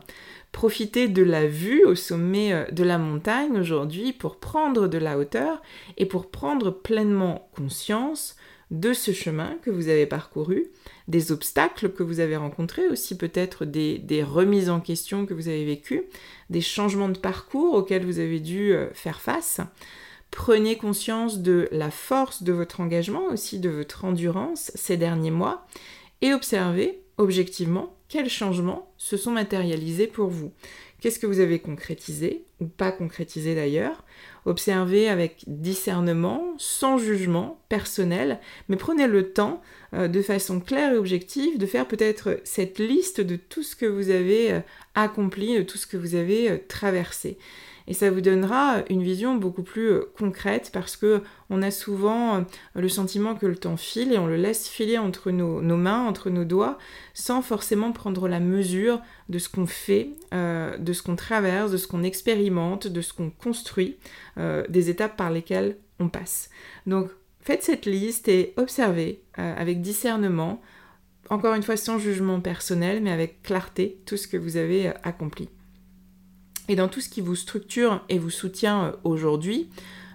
Profitez 0.54 1.08
de 1.08 1.24
la 1.24 1.48
vue 1.48 1.84
au 1.84 1.96
sommet 1.96 2.54
euh, 2.54 2.66
de 2.72 2.84
la 2.84 3.00
montagne 3.00 3.58
aujourd'hui 3.60 4.14
pour 4.14 4.38
prendre 4.38 4.88
de 4.88 5.00
la 5.00 5.18
hauteur 5.18 5.62
et 5.98 6.06
pour 6.06 6.30
prendre 6.30 6.70
pleinement 6.70 7.50
conscience 7.56 8.38
de 8.74 8.92
ce 8.94 9.12
chemin 9.12 9.56
que 9.62 9.70
vous 9.70 9.88
avez 9.88 10.08
parcouru, 10.08 10.66
des 11.08 11.32
obstacles 11.32 11.92
que 11.92 12.02
vous 12.02 12.20
avez 12.20 12.36
rencontrés, 12.36 12.88
aussi 12.88 13.16
peut-être 13.16 13.66
des, 13.66 14.24
remises 14.24 14.70
en 14.70 14.80
question 14.80 15.28
que 15.28 15.36
vous 15.36 15.48
avez 15.48 15.64
vécues, 15.64 16.04
des 16.50 16.60
changements 16.60 17.10
de 17.10 17.20
parcours 17.20 17.76
auxquels 17.76 18.04
vous 18.04 18.18
avez 18.18 18.40
dû 18.40 18.74
euh, 18.74 18.90
faire 18.94 19.22
face. 19.22 19.62
Prenez 20.32 20.76
conscience 20.76 21.40
de 21.40 21.70
la 21.72 21.92
force 21.92 22.42
de 22.42 22.52
votre 22.52 22.82
engagement, 22.82 23.26
aussi 23.26 23.60
de 23.60 23.70
votre 23.70 24.06
endurance 24.06 24.72
ces 24.74 24.98
derniers 24.98 25.30
mois, 25.30 25.68
et 26.22 26.34
observez 26.34 27.00
objectivement 27.18 27.96
quels 28.10 28.30
changements 28.30 28.92
se 28.98 29.18
sont 29.18 29.32
matérialisés 29.32 30.08
pour 30.08 30.30
vous. 30.30 30.52
Qu'est-ce 31.00 31.20
que 31.20 31.28
vous 31.28 31.42
avez 31.42 31.60
concrétisé 31.60 32.46
ou 32.60 32.66
pas 32.66 32.92
concrétisé 32.92 33.54
d'ailleurs 33.54 34.04
Observez 34.46 35.08
avec 35.08 35.44
discernement, 35.48 36.54
sans 36.58 36.98
jugement 36.98 37.62
personnel, 37.70 38.40
mais 38.68 38.76
prenez 38.76 39.08
le 39.08 39.32
temps 39.32 39.62
euh, 39.94 40.08
de 40.08 40.22
façon 40.22 40.60
claire 40.60 40.94
et 40.94 40.98
objective 40.98 41.58
de 41.58 41.66
faire 41.66 41.88
peut-être 41.88 42.40
cette 42.44 42.80
liste 42.80 43.22
de 43.22 43.36
tout 43.38 43.64
ce 43.64 43.76
que 43.76 43.86
vous 43.86 44.10
avez 44.10 44.52
euh, 44.52 44.60
accompli, 44.96 45.58
de 45.58 45.64
tout 45.64 45.78
ce 45.78 45.88
que 45.88 45.98
vous 45.98 46.16
avez 46.16 46.52
euh, 46.52 46.58
traversé 46.68 47.38
et 47.88 47.94
ça 47.94 48.10
vous 48.10 48.22
donnera 48.22 48.84
une 48.90 49.04
vision 49.04 49.36
beaucoup 49.36 49.64
plus 49.64 49.90
euh, 49.90 50.12
concrète 50.18 50.70
parce 50.72 50.96
que 50.96 51.22
on 51.50 51.62
a 51.62 51.72
souvent 51.72 52.38
euh, 52.38 52.42
le 52.76 52.90
sentiment 52.90 53.36
que 53.36 53.46
le 53.46 53.56
temps 53.56 53.78
file 53.78 54.14
et 54.14 54.18
on 54.18 54.28
le 54.28 54.38
laisse 54.38 54.68
filer 54.68 54.98
entre 54.98 55.32
nos, 55.32 55.62
mains, 55.62 56.06
entre 56.06 56.30
nos 56.30 56.46
doigts, 56.46 56.78
sans 57.14 57.42
forcément 57.42 57.92
prendre 57.92 58.28
la 58.28 58.40
mesure 58.40 59.02
de 59.30 59.40
ce 59.40 59.50
qu'on 59.50 59.68
fait, 59.68 60.12
euh, 60.34 60.78
de 60.78 60.94
ce 60.94 61.04
qu'on 61.04 61.16
traverse, 61.16 61.72
de 61.72 61.78
ce 61.78 61.88
qu'on 61.88 62.04
expérimente, 62.04 62.88
de 62.88 63.02
ce 63.02 63.14
qu'on 63.14 63.30
construit, 63.30 63.98
des 64.70 64.90
étapes 64.90 65.16
par 65.16 65.30
lesquelles 65.30 65.78
on 66.00 66.10
passe. 66.10 66.50
Donc 66.88 67.10
faites 67.42 67.64
cette 67.64 67.86
liste 67.86 68.28
et 68.28 68.54
observez 68.58 69.22
avec 69.36 69.82
discernement, 69.82 70.62
encore 71.30 71.54
une 71.54 71.64
fois 71.64 71.78
sans 71.78 72.00
jugement 72.00 72.40
personnel, 72.40 73.02
mais 73.02 73.12
avec 73.12 73.44
clarté 73.44 74.00
tout 74.06 74.18
ce 74.18 74.28
que 74.28 74.38
vous 74.38 74.58
avez 74.58 74.92
accompli. 75.04 75.50
Et 76.70 76.76
dans 76.76 76.88
tout 76.88 77.02
ce 77.02 77.10
qui 77.10 77.22
vous 77.22 77.36
structure 77.36 78.04
et 78.10 78.18
vous 78.18 78.30
soutient 78.30 78.86
euh, 78.86 78.92
aujourd'hui, 79.04 79.70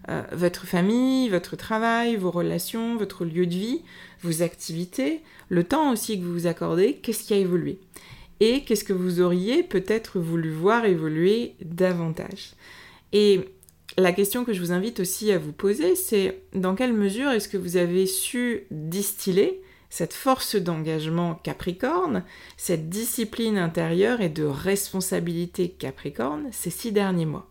euh, 0.08 0.22
votre 0.32 0.66
famille, 0.66 1.28
votre 1.28 1.56
travail, 1.56 2.16
vos 2.16 2.30
relations, 2.30 2.96
votre 2.96 3.24
lieu 3.24 3.46
de 3.46 3.54
vie, 3.54 3.82
vos 4.22 4.42
activités, 4.42 5.20
le 5.50 5.64
temps 5.64 5.92
aussi 5.92 6.18
que 6.18 6.24
vous 6.24 6.32
vous 6.32 6.46
accordez, 6.46 6.94
qu'est-ce 6.94 7.24
qui 7.24 7.34
a 7.34 7.36
évolué? 7.38 7.78
Et 8.40 8.62
qu'est-ce 8.62 8.84
que 8.84 8.92
vous 8.92 9.20
auriez 9.20 9.62
peut-être 9.62 10.18
voulu 10.18 10.50
voir 10.50 10.84
évoluer 10.84 11.54
davantage? 11.60 12.52
Et 13.12 13.40
la 13.98 14.12
question 14.12 14.44
que 14.44 14.52
je 14.52 14.60
vous 14.60 14.72
invite 14.72 15.00
aussi 15.00 15.32
à 15.32 15.38
vous 15.38 15.52
poser, 15.52 15.96
c'est 15.96 16.42
dans 16.54 16.74
quelle 16.74 16.92
mesure 16.92 17.30
est-ce 17.30 17.48
que 17.48 17.56
vous 17.56 17.76
avez 17.76 18.06
su 18.06 18.64
distiller 18.70 19.60
cette 19.90 20.12
force 20.12 20.56
d'engagement 20.56 21.34
Capricorne, 21.34 22.24
cette 22.56 22.88
discipline 22.88 23.58
intérieure 23.58 24.20
et 24.20 24.28
de 24.28 24.44
responsabilité 24.44 25.70
Capricorne 25.70 26.48
ces 26.52 26.70
six 26.70 26.92
derniers 26.92 27.26
mois. 27.26 27.48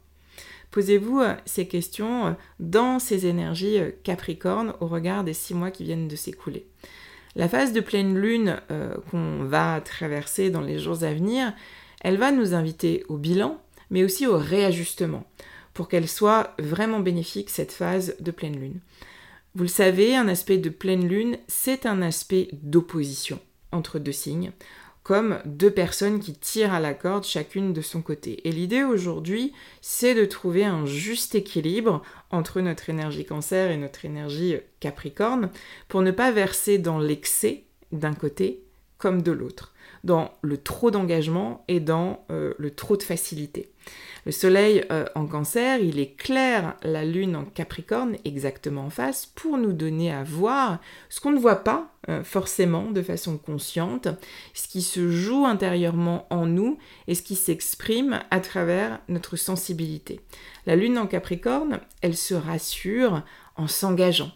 Posez-vous 0.71 1.21
euh, 1.21 1.33
ces 1.45 1.67
questions 1.67 2.27
euh, 2.27 2.31
dans 2.59 2.99
ces 2.99 3.25
énergies 3.25 3.79
euh, 3.79 3.91
Capricorne 4.03 4.73
au 4.79 4.87
regard 4.87 5.23
des 5.23 5.33
six 5.33 5.53
mois 5.53 5.71
qui 5.71 5.83
viennent 5.83 6.07
de 6.07 6.15
s'écouler. 6.15 6.67
La 7.35 7.47
phase 7.47 7.71
de 7.71 7.81
pleine 7.81 8.17
lune 8.17 8.59
qu'on 9.11 9.43
va 9.43 9.79
traverser 9.81 10.49
dans 10.49 10.61
les 10.61 10.79
jours 10.79 11.03
à 11.03 11.13
venir, 11.13 11.53
elle 12.01 12.17
va 12.17 12.31
nous 12.31 12.55
inviter 12.55 13.03
au 13.09 13.17
bilan, 13.17 13.61
mais 13.91 14.03
aussi 14.03 14.25
au 14.25 14.37
réajustement, 14.37 15.23
pour 15.75 15.87
qu'elle 15.87 16.07
soit 16.07 16.55
vraiment 16.57 16.99
bénéfique, 16.99 17.51
cette 17.51 17.71
phase 17.71 18.15
de 18.19 18.31
pleine 18.31 18.59
lune. 18.59 18.79
Vous 19.57 19.63
le 19.63 19.69
savez, 19.69 20.15
un 20.15 20.27
aspect 20.27 20.59
de 20.59 20.69
pleine 20.69 21.07
lune, 21.07 21.39
c'est 21.47 21.87
un 21.87 22.03
aspect 22.03 22.49
d'opposition 22.53 23.39
entre 23.71 23.97
deux 23.97 24.11
signes, 24.11 24.51
comme 25.01 25.39
deux 25.45 25.71
personnes 25.71 26.19
qui 26.19 26.35
tirent 26.35 26.75
à 26.75 26.79
la 26.79 26.93
corde 26.93 27.23
chacune 27.23 27.73
de 27.73 27.81
son 27.81 28.03
côté. 28.03 28.47
Et 28.47 28.51
l'idée 28.51 28.83
aujourd'hui, 28.83 29.53
c'est 29.81 30.13
de 30.13 30.25
trouver 30.25 30.63
un 30.63 30.85
juste 30.85 31.33
équilibre 31.33 32.03
entre 32.29 32.61
notre 32.61 32.91
énergie 32.91 33.25
cancer 33.25 33.71
et 33.71 33.77
notre 33.77 34.05
énergie 34.05 34.57
capricorne, 34.79 35.49
pour 35.87 36.03
ne 36.03 36.11
pas 36.11 36.31
verser 36.31 36.77
dans 36.77 36.99
l'excès 36.99 37.63
d'un 37.91 38.13
côté 38.13 38.61
comme 38.99 39.23
de 39.23 39.31
l'autre, 39.31 39.73
dans 40.07 40.31
le 40.41 40.57
trop 40.57 40.89
d'engagement 40.89 41.65
et 41.67 41.81
dans 41.81 42.25
euh, 42.31 42.53
le 42.57 42.71
trop 42.71 42.95
de 42.95 43.03
facilité. 43.03 43.69
Le 44.25 44.31
soleil 44.31 44.85
euh, 44.89 45.05
en 45.15 45.25
cancer, 45.25 45.79
il 45.79 45.99
éclaire 45.99 46.75
la 46.81 47.03
lune 47.05 47.35
en 47.35 47.43
capricorne 47.43 48.15
exactement 48.25 48.85
en 48.85 48.89
face 48.89 49.25
pour 49.25 49.57
nous 49.57 49.73
donner 49.73 50.11
à 50.11 50.23
voir 50.23 50.79
ce 51.09 51.19
qu'on 51.19 51.31
ne 51.31 51.39
voit 51.39 51.63
pas 51.63 51.91
euh, 52.09 52.23
forcément 52.23 52.89
de 52.89 53.01
façon 53.01 53.37
consciente, 53.37 54.07
ce 54.53 54.69
qui 54.69 54.81
se 54.81 55.11
joue 55.11 55.45
intérieurement 55.45 56.25
en 56.29 56.45
nous 56.45 56.77
et 57.07 57.15
ce 57.15 57.21
qui 57.21 57.35
s'exprime 57.35 58.21
à 58.31 58.39
travers 58.39 58.99
notre 59.09 59.35
sensibilité. 59.35 60.21
La 60.65 60.77
lune 60.77 60.97
en 60.97 61.07
capricorne, 61.07 61.81
elle 62.01 62.17
se 62.17 62.33
rassure 62.33 63.23
en 63.57 63.67
s'engageant 63.67 64.31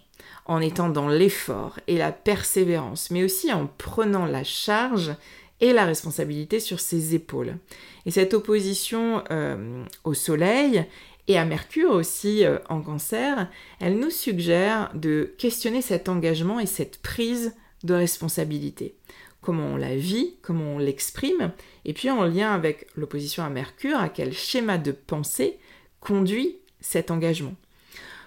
en 0.46 0.60
étant 0.60 0.90
dans 0.90 1.08
l'effort 1.08 1.80
et 1.88 1.98
la 1.98 2.12
persévérance, 2.12 3.12
mais 3.12 3.24
aussi 3.24 3.54
en 3.54 3.68
prenant 3.68 4.26
la 4.26 4.44
charge 4.44 5.16
et 5.62 5.74
la 5.74 5.86
responsabilité 5.86 6.60
sur 6.60 6.80
ses 6.80 7.16
épaules. 7.16 7.58
Et 8.06 8.12
cette 8.12 8.34
opposition 8.34 9.24
euh, 9.32 9.84
au 10.04 10.14
Soleil 10.14 10.86
et 11.28 11.38
à 11.38 11.46
Mercure 11.46 11.92
aussi 11.92 12.44
euh, 12.44 12.58
en 12.68 12.82
cancer, 12.82 13.50
elle 13.80 14.00
nous 14.00 14.10
suggère 14.10 14.92
de 14.96 15.34
questionner 15.38 15.82
cet 15.82 16.10
engagement 16.10 16.60
et 16.60 16.66
cette 16.66 17.02
prise 17.02 17.56
de 17.84 17.94
responsabilité. 17.94 18.96
Comment 19.42 19.74
on 19.74 19.78
la 19.78 19.96
vit, 19.96 20.36
comment 20.42 20.76
on 20.76 20.78
l'exprime, 20.78 21.52
et 21.86 21.94
puis 21.94 22.12
en 22.12 22.26
lien 22.26 22.54
avec 22.54 22.88
l'opposition 22.96 23.44
à 23.44 23.50
Mercure, 23.50 23.98
à 23.98 24.10
quel 24.10 24.34
schéma 24.34 24.78
de 24.78 24.92
pensée 24.92 25.58
conduit 26.00 26.58
cet 26.80 27.12
engagement. 27.12 27.56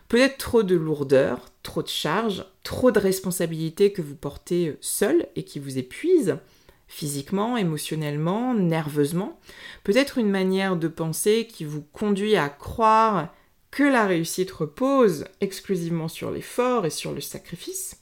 Peut-être 0.09 0.39
trop 0.39 0.63
de 0.63 0.75
lourdeur, 0.75 1.51
trop 1.63 1.83
de 1.83 1.89
charge, 1.89 2.45
trop 2.63 2.91
de 2.91 2.99
responsabilités 2.99 3.93
que 3.93 4.03
vous 4.03 4.17
portez 4.17 4.77
seul 4.81 5.27
et 5.35 5.45
qui 5.45 5.59
vous 5.59 5.79
épuisent, 5.79 6.39
physiquement, 6.87 7.57
émotionnellement, 7.57 8.55
nerveusement. 8.55 9.39
Peut-être 9.83 10.19
une 10.19 10.31
manière 10.31 10.77
de 10.77 10.89
penser 10.89 11.47
qui 11.47 11.65
vous 11.65 11.83
conduit 11.93 12.37
à 12.37 12.49
croire 12.49 13.35
que 13.71 13.83
la 13.83 14.07
réussite 14.07 14.53
repose 14.53 15.25
exclusivement 15.41 16.09
sur 16.09 16.31
l'effort 16.31 16.87
et 16.87 16.91
sur 16.91 17.13
le 17.13 17.21
sacrifice. 17.21 18.01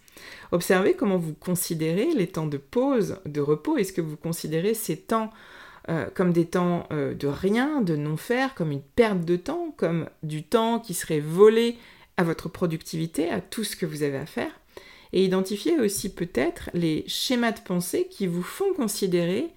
Observez 0.53 0.95
comment 0.95 1.17
vous 1.17 1.33
considérez 1.33 2.13
les 2.15 2.27
temps 2.27 2.47
de 2.47 2.59
pause, 2.59 3.17
de 3.25 3.41
repos. 3.41 3.79
Est-ce 3.79 3.95
que 3.95 4.03
vous 4.03 4.19
considérez 4.19 4.75
ces 4.75 4.99
temps 4.99 5.31
euh, 5.89 6.07
comme 6.15 6.33
des 6.33 6.47
temps 6.47 6.87
euh, 6.93 7.15
de 7.15 7.27
rien, 7.27 7.81
de 7.81 7.97
non-faire, 7.97 8.55
comme 8.55 8.71
une 8.71 8.83
perte 8.83 9.25
de 9.25 9.37
temps, 9.37 9.75
comme 9.77 10.09
du 10.23 10.45
temps 10.45 10.79
qui 10.79 10.95
serait 10.95 11.21
volé 11.21 11.77
à 12.17 12.23
votre 12.23 12.49
productivité, 12.49 13.31
à 13.31 13.41
tout 13.41 13.65
ce 13.65 13.75
que 13.75 13.87
vous 13.87 14.03
avez 14.03 14.19
à 14.19 14.27
faire? 14.27 14.53
Et 15.13 15.25
identifier 15.25 15.79
aussi 15.79 16.13
peut-être 16.13 16.71
les 16.75 17.05
schémas 17.07 17.53
de 17.53 17.61
pensée 17.61 18.09
qui 18.11 18.27
vous 18.27 18.43
font 18.43 18.73
considérer 18.75 19.51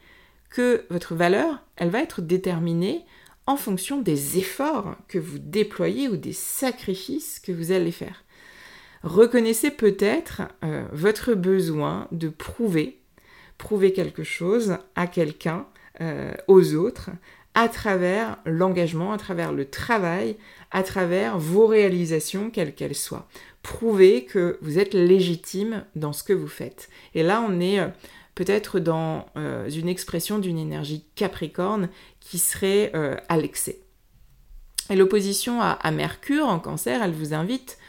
que 0.49 0.85
votre 0.89 1.15
valeur, 1.15 1.63
elle 1.75 1.89
va 1.89 2.01
être 2.01 2.21
déterminée 2.21 3.05
en 3.47 3.57
fonction 3.57 4.01
des 4.01 4.37
efforts 4.37 4.95
que 5.07 5.19
vous 5.19 5.39
déployez 5.39 6.07
ou 6.07 6.17
des 6.17 6.33
sacrifices 6.33 7.39
que 7.39 7.51
vous 7.51 7.71
allez 7.71 7.91
faire. 7.91 8.23
Reconnaissez 9.03 9.69
peut-être 9.69 10.41
euh, 10.63 10.83
votre 10.91 11.33
besoin 11.33 12.07
de 12.11 12.27
prouver, 12.27 12.99
prouver 13.57 13.93
quelque 13.93 14.23
chose 14.23 14.77
à 14.95 15.07
quelqu'un, 15.07 15.67
euh, 16.01 16.33
aux 16.47 16.73
autres, 16.73 17.11
à 17.53 17.69
travers 17.69 18.37
l'engagement, 18.45 19.13
à 19.13 19.17
travers 19.17 19.53
le 19.53 19.65
travail, 19.69 20.37
à 20.71 20.83
travers 20.83 21.37
vos 21.37 21.67
réalisations, 21.67 22.49
quelles 22.49 22.73
qu'elles 22.73 22.95
soient 22.95 23.27
prouver 23.65 24.25
que 24.25 24.59
vous 24.61 24.77
êtes 24.77 24.93
légitime 24.93 25.85
dans 25.95 26.13
ce 26.13 26.23
que 26.23 26.33
vous 26.33 26.47
faites. 26.47 26.87
Et 27.15 27.23
là, 27.23 27.43
on 27.49 27.59
est 27.59 27.79
euh, 27.79 27.87
peut-être 28.35 28.79
dans 28.79 29.25
euh, 29.37 29.67
une 29.67 29.89
expression 29.89 30.37
d'une 30.37 30.59
énergie 30.59 31.03
capricorne 31.15 31.89
qui 32.19 32.37
serait 32.37 32.91
euh, 32.93 33.17
à 33.27 33.37
l'excès. 33.37 33.79
Et 34.91 34.95
l'opposition 34.95 35.61
à, 35.61 35.91
Mercure 35.91 36.45
en 36.45 36.59
cancer, 36.59 37.01
elle 37.01 37.13
vous 37.13 37.33
invite 37.33 37.79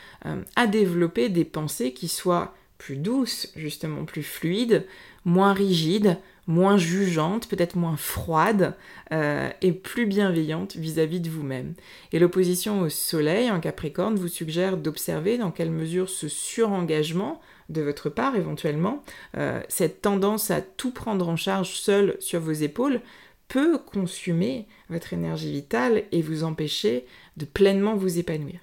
à 0.57 0.67
développer 0.67 1.29
des 1.29 1.45
pensées 1.45 1.93
qui 1.93 2.09
soient 2.09 2.55
plus 2.79 2.97
douces, 2.97 3.53
justement 3.55 4.07
plus 4.07 4.23
fluides, 4.23 4.87
moins 5.27 5.53
rigides, 5.53 6.17
moins 6.47 6.79
jugeante, 6.79 7.49
peut-être 7.49 7.77
moins 7.77 7.97
froide 7.97 8.75
euh, 9.13 9.51
et 9.63 9.73
plus 9.73 10.07
bienveillante 10.07 10.77
vis-à-vis 10.77 11.21
de 11.21 11.29
vous-même. 11.29 11.75
Et 12.13 12.19
l'opposition 12.19 12.81
au 12.81 12.89
Soleil 12.89 13.51
en 13.51 13.61
Capricorne 13.61 14.17
vous 14.17 14.29
suggère 14.29 14.77
d'observer 14.77 15.39
dans 15.39 15.51
quelle 15.51 15.71
mesure 15.71 16.09
ce 16.09 16.29
surengagement 16.29 17.41
de 17.69 17.83
votre 17.83 18.09
part 18.09 18.37
éventuellement, 18.37 19.03
euh, 19.37 19.61
cette 19.69 20.03
tendance 20.03 20.53
à 20.53 20.61
tout 20.61 20.93
prendre 20.93 21.29
en 21.29 21.37
charge 21.37 21.75
seul 21.75 22.17
sur 22.21 22.41
vos 22.41 22.53
épaules, 22.53 23.01
peut 23.49 23.79
consumer 23.79 24.67
votre 24.89 25.13
énergie 25.13 25.51
vitale 25.51 26.05
et 26.13 26.23
vous 26.23 26.45
empêcher 26.45 27.07
de 27.37 27.45
pleinement 27.45 27.97
vous 27.97 28.19
épanouir. 28.19 28.61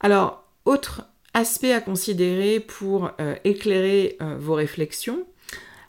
Alors, 0.00 0.44
autre 0.64 1.08
aspect 1.34 1.72
à 1.72 1.80
considérer 1.80 2.58
pour 2.58 3.10
euh, 3.20 3.34
éclairer 3.44 4.16
vos 4.38 4.54
réflexions, 4.54 5.24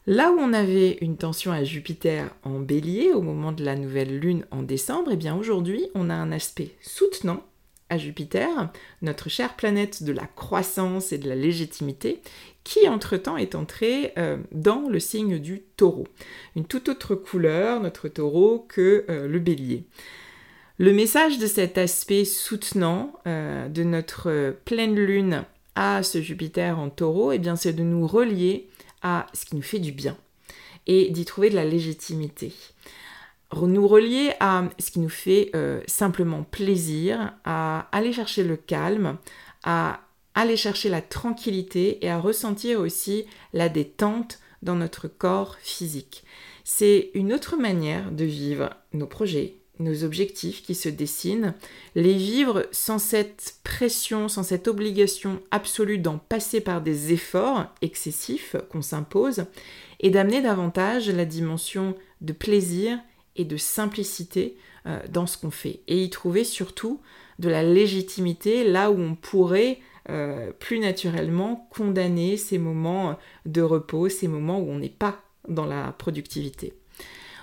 Là 0.10 0.32
où 0.32 0.40
on 0.40 0.54
avait 0.54 0.98
une 1.02 1.18
tension 1.18 1.52
à 1.52 1.64
Jupiter 1.64 2.34
en 2.42 2.60
bélier 2.60 3.12
au 3.14 3.22
moment 3.22 3.52
de 3.52 3.64
la 3.64 3.76
nouvelle 3.76 4.18
lune 4.18 4.44
en 4.50 4.64
décembre, 4.64 5.12
et 5.12 5.14
eh 5.14 5.18
bien 5.18 5.36
aujourd'hui 5.36 5.86
on 5.94 6.10
a 6.10 6.16
un 6.16 6.32
aspect 6.32 6.72
soutenant 6.82 7.44
à 7.90 8.00
Jupiter, 8.00 8.72
notre 9.04 9.30
chère 9.30 9.56
planète 9.56 10.02
de 10.02 10.12
la 10.12 10.26
croissance 10.26 11.12
et 11.12 11.20
de 11.20 11.30
la 11.30 11.36
légitimité, 11.36 12.22
qui 12.64 12.90
entre-temps 12.90 13.38
est 13.38 13.54
entrée 13.54 14.14
euh, 14.18 14.38
dans 14.52 14.90
le 14.90 15.00
signe 15.00 15.38
du 15.38 15.62
taureau. 15.78 16.08
Une 16.56 16.66
toute 16.66 16.90
autre 16.90 17.14
couleur, 17.14 17.80
notre 17.80 18.08
taureau, 18.08 18.66
que 18.68 19.06
euh, 19.12 19.28
le 19.28 19.38
bélier. 19.38 19.84
Le 20.80 20.92
message 20.92 21.38
de 21.38 21.46
cet 21.46 21.78
aspect 21.78 22.26
soutenant 22.26 23.14
euh, 23.28 23.70
de 23.70 23.84
notre 23.84 24.56
pleine 24.66 24.96
lune 24.96 25.44
à 25.76 26.02
ce 26.02 26.20
Jupiter 26.20 26.80
en 26.80 26.90
taureau, 26.90 27.32
eh 27.32 27.38
bien 27.38 27.56
c'est 27.56 27.74
de 27.74 27.84
nous 27.84 28.08
relier 28.08 28.69
à 29.02 29.28
ce 29.34 29.46
qui 29.46 29.56
nous 29.56 29.62
fait 29.62 29.80
du 29.80 29.92
bien 29.92 30.18
et 30.88 31.10
d'y 31.10 31.26
trouver 31.26 31.50
de 31.50 31.56
la 31.56 31.66
légitimité. 31.66 32.54
Nous 33.56 33.88
relier 33.88 34.34
à 34.40 34.64
ce 34.78 34.92
qui 34.92 35.00
nous 35.00 35.10
fait 35.10 35.50
euh, 35.56 35.82
simplement 35.88 36.44
plaisir, 36.44 37.34
à 37.44 37.88
aller 37.92 38.14
chercher 38.14 38.44
le 38.44 38.58
calme, 38.58 39.18
à 39.64 40.02
aller 40.36 40.56
chercher 40.56 40.90
la 40.90 41.02
tranquillité 41.02 42.04
et 42.06 42.10
à 42.10 42.20
ressentir 42.20 42.80
aussi 42.80 43.26
la 43.54 43.70
détente 43.70 44.40
dans 44.62 44.76
notre 44.76 45.08
corps 45.08 45.58
physique. 45.62 46.24
C'est 46.64 47.12
une 47.14 47.34
autre 47.34 47.58
manière 47.58 48.12
de 48.12 48.26
vivre 48.26 48.70
nos 48.94 49.08
projets, 49.08 49.59
nos 49.80 50.04
objectifs 50.04 50.62
qui 50.62 50.76
se 50.76 50.90
dessinent, 50.90 51.54
les 51.96 52.14
vivre 52.14 52.68
sans 52.72 53.00
cette 53.00 53.56
pression, 53.64 54.28
sans 54.28 54.44
cette 54.44 54.68
obligation 54.68 55.42
absolue 55.52 55.98
d'en 55.98 56.18
passer 56.18 56.62
par 56.62 56.82
des 56.82 57.14
efforts 57.14 57.68
excessifs 57.82 58.56
qu'on 58.70 58.82
s'impose, 58.82 59.46
et 60.02 60.10
d'amener 60.10 60.42
davantage 60.42 61.10
la 61.10 61.26
dimension 61.26 61.96
de 62.22 62.34
plaisir 62.34 63.00
et 63.36 63.46
de 63.46 63.58
simplicité 63.58 64.58
euh, 64.86 65.00
dans 65.10 65.28
ce 65.28 65.38
qu'on 65.38 65.52
fait, 65.52 65.80
et 65.88 66.04
y 66.04 66.10
trouver 66.10 66.44
surtout 66.44 67.02
de 67.40 67.50
la 67.50 67.64
légitimité 67.64 68.66
là 68.66 68.92
où 68.92 69.00
on 69.00 69.16
pourrait 69.16 69.80
euh, 70.10 70.52
plus 70.60 70.80
naturellement 70.80 71.68
condamner 71.72 72.36
ces 72.36 72.58
moments 72.58 73.18
de 73.46 73.62
repos, 73.62 74.10
ces 74.10 74.28
moments 74.28 74.60
où 74.60 74.70
on 74.70 74.80
n'est 74.80 74.90
pas 74.90 75.22
dans 75.48 75.66
la 75.66 75.94
productivité. 75.98 76.74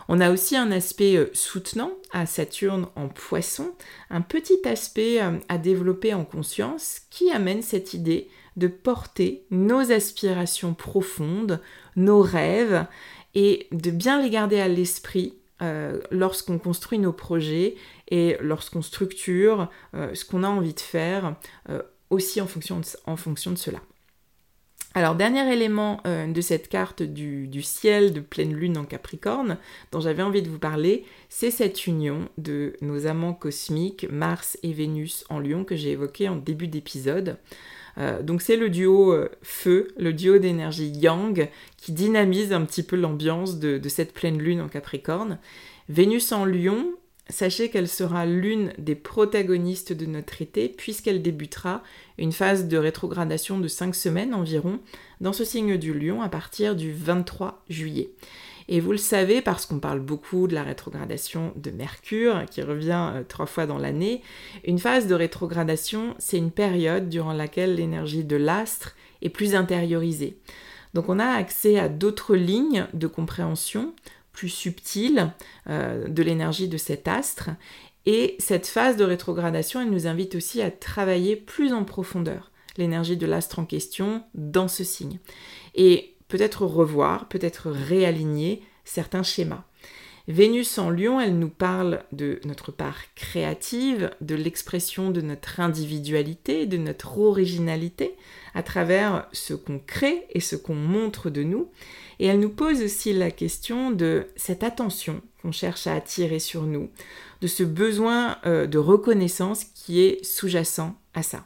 On 0.08 0.20
a 0.20 0.30
aussi 0.30 0.56
un 0.56 0.70
aspect 0.70 1.16
euh, 1.16 1.30
soutenant 1.32 1.92
à 2.12 2.26
Saturne 2.26 2.86
en 2.94 3.08
poisson, 3.08 3.72
un 4.10 4.20
petit 4.20 4.60
aspect 4.64 5.20
euh, 5.20 5.38
à 5.48 5.58
développer 5.58 6.14
en 6.14 6.24
conscience 6.24 7.00
qui 7.10 7.30
amène 7.30 7.62
cette 7.62 7.94
idée 7.94 8.28
de 8.56 8.68
porter 8.68 9.44
nos 9.50 9.92
aspirations 9.92 10.74
profondes, 10.74 11.60
nos 11.96 12.22
rêves, 12.22 12.86
et 13.34 13.66
de 13.70 13.90
bien 13.90 14.22
les 14.22 14.30
garder 14.30 14.60
à 14.60 14.68
l'esprit 14.68 15.34
euh, 15.60 16.00
lorsqu'on 16.10 16.58
construit 16.58 16.98
nos 16.98 17.12
projets 17.12 17.74
et 18.08 18.38
lorsqu'on 18.40 18.80
structure 18.80 19.68
ce 19.92 20.24
qu'on 20.24 20.42
a 20.42 20.48
envie 20.48 20.72
de 20.72 20.80
faire, 20.80 21.34
aussi 22.08 22.40
en 22.40 22.46
fonction 22.46 22.80
de 23.50 23.58
cela. 23.58 23.80
Alors, 24.96 25.14
dernier 25.14 25.52
élément 25.52 26.00
euh, 26.06 26.26
de 26.26 26.40
cette 26.40 26.70
carte 26.70 27.02
du, 27.02 27.60
ciel 27.60 28.14
de 28.14 28.20
pleine 28.20 28.54
lune 28.54 28.78
en 28.78 28.86
Capricorne 28.86 29.58
dont 29.92 30.00
j'avais 30.00 30.22
envie 30.22 30.40
de 30.40 30.48
vous 30.48 30.58
parler, 30.58 31.04
c'est 31.28 31.50
cette 31.50 31.86
union 31.86 32.30
de 32.38 32.72
nos 32.80 33.06
amants 33.06 33.34
cosmiques 33.34 34.06
Mars 34.10 34.56
et 34.62 34.72
Vénus 34.72 35.26
en 35.28 35.38
Lion 35.38 35.64
que 35.64 35.76
j'ai 35.76 35.90
évoqué 35.90 36.30
en 36.30 36.36
début 36.36 36.66
d'épisode. 36.66 37.36
Euh, 37.98 38.22
donc 38.22 38.40
c'est 38.40 38.56
le 38.56 38.70
duo 38.70 39.12
euh, 39.12 39.28
feu, 39.42 39.88
le 39.98 40.14
duo 40.14 40.38
d'énergie 40.38 40.88
yang 40.88 41.50
qui 41.76 41.92
dynamise 41.92 42.54
un 42.54 42.64
petit 42.64 42.82
peu 42.82 42.96
l'ambiance 42.96 43.58
de, 43.58 43.76
de 43.76 43.88
cette 43.90 44.14
pleine 44.14 44.38
lune 44.38 44.62
en 44.62 44.68
Capricorne. 44.68 45.38
Vénus 45.90 46.32
en 46.32 46.46
Lion, 46.46 46.86
Sachez 47.28 47.70
qu'elle 47.70 47.88
sera 47.88 48.24
l'une 48.24 48.72
des 48.78 48.94
protagonistes 48.94 49.92
de 49.92 50.06
notre 50.06 50.42
été 50.42 50.68
puisqu'elle 50.68 51.22
débutera 51.22 51.82
une 52.18 52.30
phase 52.30 52.68
de 52.68 52.76
rétrogradation 52.76 53.58
de 53.58 53.66
5 53.66 53.96
semaines 53.96 54.32
environ 54.32 54.78
dans 55.20 55.32
ce 55.32 55.44
signe 55.44 55.76
du 55.76 55.92
lion 55.92 56.22
à 56.22 56.28
partir 56.28 56.76
du 56.76 56.92
23 56.92 57.64
juillet. 57.68 58.10
Et 58.68 58.80
vous 58.80 58.92
le 58.92 58.98
savez 58.98 59.42
parce 59.42 59.66
qu'on 59.66 59.80
parle 59.80 60.00
beaucoup 60.00 60.46
de 60.46 60.54
la 60.54 60.62
rétrogradation 60.62 61.52
de 61.56 61.70
Mercure 61.70 62.44
qui 62.50 62.62
revient 62.62 63.10
euh, 63.14 63.22
trois 63.26 63.46
fois 63.46 63.66
dans 63.66 63.78
l'année, 63.78 64.22
une 64.64 64.78
phase 64.78 65.06
de 65.06 65.14
rétrogradation 65.14 66.14
c'est 66.18 66.38
une 66.38 66.50
période 66.50 67.08
durant 67.08 67.32
laquelle 67.32 67.74
l'énergie 67.74 68.24
de 68.24 68.36
l'astre 68.36 68.94
est 69.22 69.30
plus 69.30 69.54
intériorisée. 69.54 70.36
Donc 70.94 71.08
on 71.08 71.18
a 71.18 71.26
accès 71.26 71.78
à 71.78 71.88
d'autres 71.88 72.34
lignes 72.34 72.86
de 72.94 73.06
compréhension, 73.06 73.92
plus 74.36 74.50
subtile 74.50 75.32
euh, 75.68 76.06
de 76.06 76.22
l'énergie 76.22 76.68
de 76.68 76.76
cet 76.76 77.08
astre. 77.08 77.50
Et 78.04 78.36
cette 78.38 78.68
phase 78.68 78.96
de 78.96 79.02
rétrogradation, 79.02 79.80
elle 79.80 79.90
nous 79.90 80.06
invite 80.06 80.36
aussi 80.36 80.62
à 80.62 80.70
travailler 80.70 81.34
plus 81.34 81.72
en 81.72 81.82
profondeur 81.82 82.52
l'énergie 82.76 83.16
de 83.16 83.26
l'astre 83.26 83.58
en 83.58 83.64
question 83.64 84.22
dans 84.34 84.68
ce 84.68 84.84
signe. 84.84 85.18
Et 85.74 86.14
peut-être 86.28 86.66
revoir, 86.66 87.26
peut-être 87.28 87.70
réaligner 87.70 88.62
certains 88.84 89.22
schémas. 89.22 89.64
Vénus 90.28 90.78
en 90.78 90.90
lion, 90.90 91.20
elle 91.20 91.38
nous 91.38 91.48
parle 91.48 92.02
de 92.10 92.40
notre 92.44 92.72
part 92.72 92.98
créative, 93.14 94.10
de 94.20 94.34
l'expression 94.34 95.10
de 95.10 95.20
notre 95.20 95.60
individualité, 95.60 96.66
de 96.66 96.76
notre 96.76 97.18
originalité, 97.18 98.14
à 98.54 98.62
travers 98.62 99.28
ce 99.32 99.54
qu'on 99.54 99.78
crée 99.78 100.26
et 100.30 100.40
ce 100.40 100.56
qu'on 100.56 100.74
montre 100.74 101.30
de 101.30 101.44
nous. 101.44 101.70
Et 102.18 102.26
elle 102.26 102.40
nous 102.40 102.50
pose 102.50 102.82
aussi 102.82 103.12
la 103.12 103.30
question 103.30 103.90
de 103.90 104.26
cette 104.36 104.62
attention 104.62 105.20
qu'on 105.42 105.52
cherche 105.52 105.86
à 105.86 105.94
attirer 105.94 106.38
sur 106.38 106.62
nous, 106.62 106.90
de 107.40 107.46
ce 107.46 107.62
besoin 107.62 108.38
euh, 108.46 108.66
de 108.66 108.78
reconnaissance 108.78 109.64
qui 109.64 110.00
est 110.00 110.24
sous-jacent 110.24 110.94
à 111.14 111.22
ça. 111.22 111.44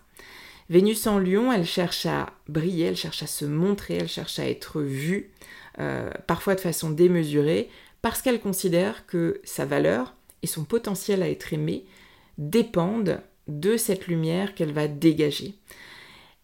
Vénus 0.68 1.08
en 1.08 1.18
lion, 1.18 1.52
elle 1.52 1.66
cherche 1.66 2.06
à 2.06 2.32
briller, 2.48 2.86
elle 2.86 2.96
cherche 2.96 3.24
à 3.24 3.26
se 3.26 3.44
montrer, 3.44 3.94
elle 3.94 4.08
cherche 4.08 4.38
à 4.38 4.48
être 4.48 4.80
vue, 4.80 5.30
euh, 5.80 6.10
parfois 6.28 6.54
de 6.54 6.60
façon 6.60 6.90
démesurée, 6.90 7.68
parce 8.02 8.22
qu'elle 8.22 8.40
considère 8.40 9.06
que 9.06 9.40
sa 9.42 9.64
valeur 9.64 10.14
et 10.42 10.46
son 10.46 10.64
potentiel 10.64 11.22
à 11.22 11.28
être 11.28 11.52
aimé 11.52 11.84
dépendent 12.38 13.20
de 13.48 13.76
cette 13.76 14.06
lumière 14.06 14.54
qu'elle 14.54 14.72
va 14.72 14.86
dégager. 14.86 15.54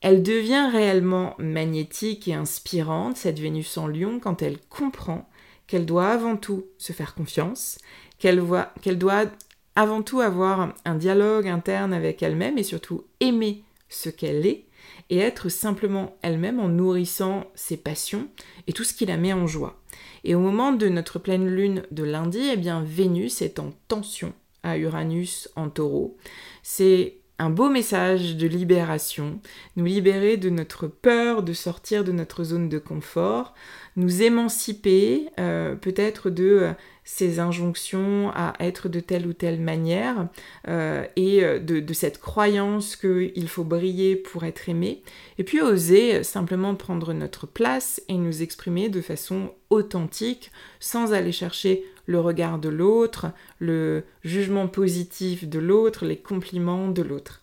Elle 0.00 0.22
devient 0.22 0.68
réellement 0.70 1.34
magnétique 1.38 2.28
et 2.28 2.34
inspirante, 2.34 3.16
cette 3.16 3.38
Vénus 3.38 3.76
en 3.78 3.86
lion, 3.86 4.20
quand 4.20 4.42
elle 4.42 4.58
comprend 4.68 5.28
qu'elle 5.66 5.86
doit 5.86 6.08
avant 6.08 6.36
tout 6.36 6.66
se 6.78 6.92
faire 6.92 7.14
confiance, 7.14 7.78
qu'elle 8.18 8.38
doit 8.38 9.26
avant 9.74 10.02
tout 10.02 10.20
avoir 10.20 10.74
un 10.84 10.94
dialogue 10.94 11.48
interne 11.48 11.92
avec 11.92 12.22
elle-même 12.22 12.58
et 12.58 12.62
surtout 12.62 13.04
aimer 13.20 13.64
ce 13.88 14.08
qu'elle 14.08 14.46
est 14.46 14.66
et 15.10 15.18
être 15.18 15.48
simplement 15.48 16.16
elle-même 16.22 16.60
en 16.60 16.68
nourrissant 16.68 17.44
ses 17.54 17.76
passions 17.76 18.28
et 18.66 18.72
tout 18.72 18.84
ce 18.84 18.94
qui 18.94 19.06
la 19.06 19.16
met 19.16 19.32
en 19.32 19.46
joie. 19.46 19.80
Et 20.24 20.34
au 20.34 20.40
moment 20.40 20.72
de 20.72 20.88
notre 20.88 21.18
pleine 21.18 21.46
lune 21.46 21.82
de 21.90 22.02
lundi, 22.02 22.40
eh 22.52 22.56
bien 22.56 22.82
Vénus 22.82 23.42
est 23.42 23.58
en 23.58 23.72
tension 23.88 24.32
à 24.62 24.78
Uranus 24.78 25.48
en 25.54 25.68
taureau. 25.68 26.16
C'est 26.62 27.18
un 27.38 27.50
beau 27.50 27.68
message 27.68 28.36
de 28.36 28.46
libération, 28.46 29.40
nous 29.76 29.84
libérer 29.84 30.36
de 30.36 30.48
notre 30.48 30.86
peur 30.86 31.42
de 31.42 31.52
sortir 31.52 32.02
de 32.02 32.12
notre 32.12 32.44
zone 32.44 32.68
de 32.68 32.78
confort, 32.78 33.54
nous 33.96 34.22
émanciper 34.22 35.28
euh, 35.38 35.74
peut-être 35.74 36.30
de 36.30 36.44
euh, 36.44 36.72
ces 37.06 37.38
injonctions 37.38 38.30
à 38.34 38.52
être 38.60 38.90
de 38.90 39.00
telle 39.00 39.26
ou 39.26 39.32
telle 39.32 39.60
manière 39.60 40.28
euh, 40.68 41.06
et 41.16 41.40
de, 41.40 41.80
de, 41.80 41.92
cette 41.94 42.20
croyance 42.20 42.96
qu'il 42.96 43.48
faut 43.48 43.64
briller 43.64 44.16
pour 44.16 44.44
être 44.44 44.68
aimé, 44.68 45.02
et 45.38 45.44
puis 45.44 45.62
oser 45.62 46.24
simplement 46.24 46.74
prendre 46.74 47.14
notre 47.14 47.46
place 47.46 48.02
et 48.08 48.14
nous 48.14 48.42
exprimer 48.42 48.90
de 48.90 49.00
façon 49.00 49.52
authentique 49.70 50.50
sans 50.80 51.14
aller 51.14 51.32
chercher 51.32 51.84
le 52.06 52.20
regard 52.20 52.58
de 52.58 52.68
l'autre, 52.68 53.26
le 53.58 54.04
jugement 54.24 54.68
positif 54.68 55.48
de 55.48 55.58
l'autre, 55.58 56.04
les 56.04 56.16
compliments 56.16 56.88
de 56.88 57.02
l'autre. 57.02 57.40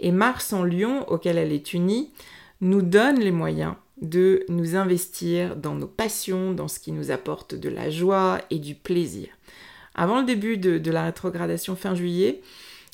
Et 0.00 0.12
Mars 0.12 0.52
en 0.52 0.64
lion, 0.64 1.08
auquel 1.08 1.38
elle 1.38 1.52
est 1.52 1.72
unie, 1.74 2.10
nous 2.60 2.82
donne 2.82 3.18
les 3.18 3.30
moyens 3.30 3.74
de 4.02 4.44
nous 4.48 4.76
investir 4.76 5.56
dans 5.56 5.74
nos 5.74 5.86
passions, 5.86 6.52
dans 6.52 6.68
ce 6.68 6.80
qui 6.80 6.92
nous 6.92 7.10
apporte 7.10 7.54
de 7.54 7.68
la 7.68 7.88
joie 7.88 8.40
et 8.50 8.58
du 8.58 8.74
plaisir. 8.74 9.28
Avant 9.94 10.20
le 10.20 10.26
début 10.26 10.58
de, 10.58 10.90
la 10.90 11.04
rétrogradation 11.04 11.76
fin 11.76 11.94
juillet, 11.94 12.42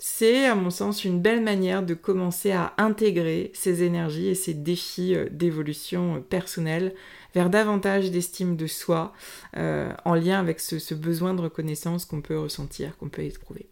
c'est 0.00 0.46
à 0.46 0.54
mon 0.54 0.70
sens 0.70 1.04
une 1.04 1.20
belle 1.20 1.42
manière 1.42 1.82
de 1.82 1.94
commencer 1.94 2.52
à 2.52 2.74
intégrer 2.76 3.50
ces 3.54 3.82
énergies 3.82 4.28
et 4.28 4.34
ces 4.34 4.54
défis 4.54 5.14
euh, 5.14 5.26
d'évolution 5.30 6.16
euh, 6.16 6.20
personnelle 6.20 6.94
vers 7.34 7.50
davantage 7.50 8.10
d'estime 8.10 8.56
de 8.56 8.66
soi 8.66 9.12
euh, 9.56 9.92
en 10.04 10.14
lien 10.14 10.38
avec 10.38 10.60
ce 10.60 10.94
besoin 10.94 11.34
de 11.34 11.42
reconnaissance 11.42 12.04
qu'on 12.04 12.20
peut 12.20 12.38
ressentir, 12.38 12.96
qu'on 12.96 13.08
peut 13.08 13.22
éprouver. 13.22 13.66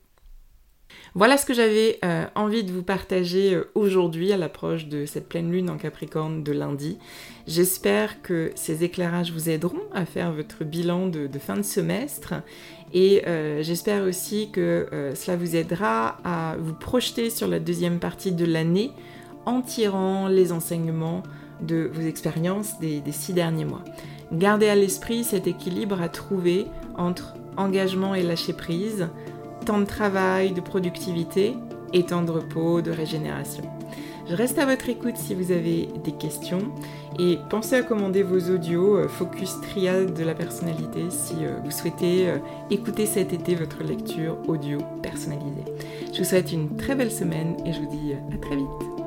Voilà 1.17 1.39
ce 1.39 1.47
que 1.47 1.55
j'avais 1.55 1.99
euh, 2.05 2.27
envie 2.35 2.63
de 2.63 2.71
vous 2.71 2.83
partager 2.83 3.55
euh, 3.55 3.71
aujourd'hui 3.75 4.35
à 4.35 4.37
l'approche 4.37 4.87
de 4.87 5.07
cette 5.07 5.31
pleine 5.31 5.51
lune 5.51 5.71
en 5.71 5.79
Capricorne 5.79 6.45
de 6.45 6.53
lundi. 6.53 6.99
J'espère 7.47 8.21
que 8.21 8.53
ces 8.55 8.85
éclairages 8.85 9.33
vous 9.33 9.49
aideront 9.49 9.81
à 9.95 10.05
faire 10.05 10.31
votre 10.31 10.63
bilan 10.63 11.07
de, 11.07 11.27
fin 11.39 11.57
de 11.57 11.63
semestre 11.63 12.35
et 12.93 13.27
euh, 13.27 13.63
j'espère 13.63 14.05
aussi 14.05 14.51
que 14.51 15.13
cela 15.15 15.39
vous 15.39 15.57
aidera 15.57 16.19
à 16.23 16.57
vous 16.59 16.75
projeter 16.75 17.31
sur 17.31 17.49
la 17.49 17.61
deuxième 17.61 17.99
partie 17.99 18.33
de 18.33 18.45
l'année 18.45 18.91
en 19.47 19.63
tirant 19.63 20.29
les 20.29 20.53
enseignements 20.53 21.23
de 21.63 21.91
vos 21.95 22.03
expériences 22.03 22.79
des 22.79 23.01
six 23.11 23.33
derniers 23.33 23.65
mois. 23.65 23.85
Gardez 24.33 24.69
à 24.69 24.75
l'esprit 24.75 25.25
cet 25.25 25.47
équilibre 25.47 26.03
à 26.03 26.11
trouver 26.11 26.67
entre 26.99 27.33
engagement 27.57 28.15
et 28.15 28.23
lâcher 28.23 28.53
prise, 28.53 29.09
temps 29.67 29.79
de 29.79 29.85
travail, 29.85 30.53
de 30.53 30.61
productivité 30.61 31.55
et 31.93 32.05
temps 32.05 32.23
de 32.23 32.31
repos, 32.31 32.81
de 32.81 32.93
régénération. 32.93 33.65
Je 34.29 34.35
reste 34.35 34.59
à 34.59 34.65
votre 34.65 34.89
écoute 34.89 35.17
si 35.17 35.35
vous 35.35 35.53
avez 35.53 35.89
des 36.05 36.13
questions 36.13 36.73
et 37.19 37.39
pensez 37.49 37.77
à 37.77 37.83
commander 37.83 38.23
vos 38.23 38.51
audios 38.51 38.97
euh, 38.97 39.09
Focus 39.09 39.61
Triade 39.61 40.15
de 40.15 40.25
la 40.25 40.35
personnalité 40.35 41.11
si 41.11 41.35
euh, 41.43 41.59
vous 41.65 41.71
souhaitez 41.71 42.29
euh, 42.29 42.39
écouter 42.71 43.07
cet 43.07 43.33
été 43.33 43.55
votre 43.55 43.85
lecture 43.85 44.37
audio 44.49 44.79
personnalisée. 45.03 45.65
Je 46.13 46.19
vous 46.19 46.25
souhaite 46.25 46.53
une 46.53 46.77
très 46.77 46.97
belle 46.97 47.13
semaine 47.13 47.57
et 47.65 47.73
je 47.73 47.81
vous 47.81 47.91
dis 47.91 48.15
à 48.15 48.39
très 48.39 48.57
vite. 48.57 49.06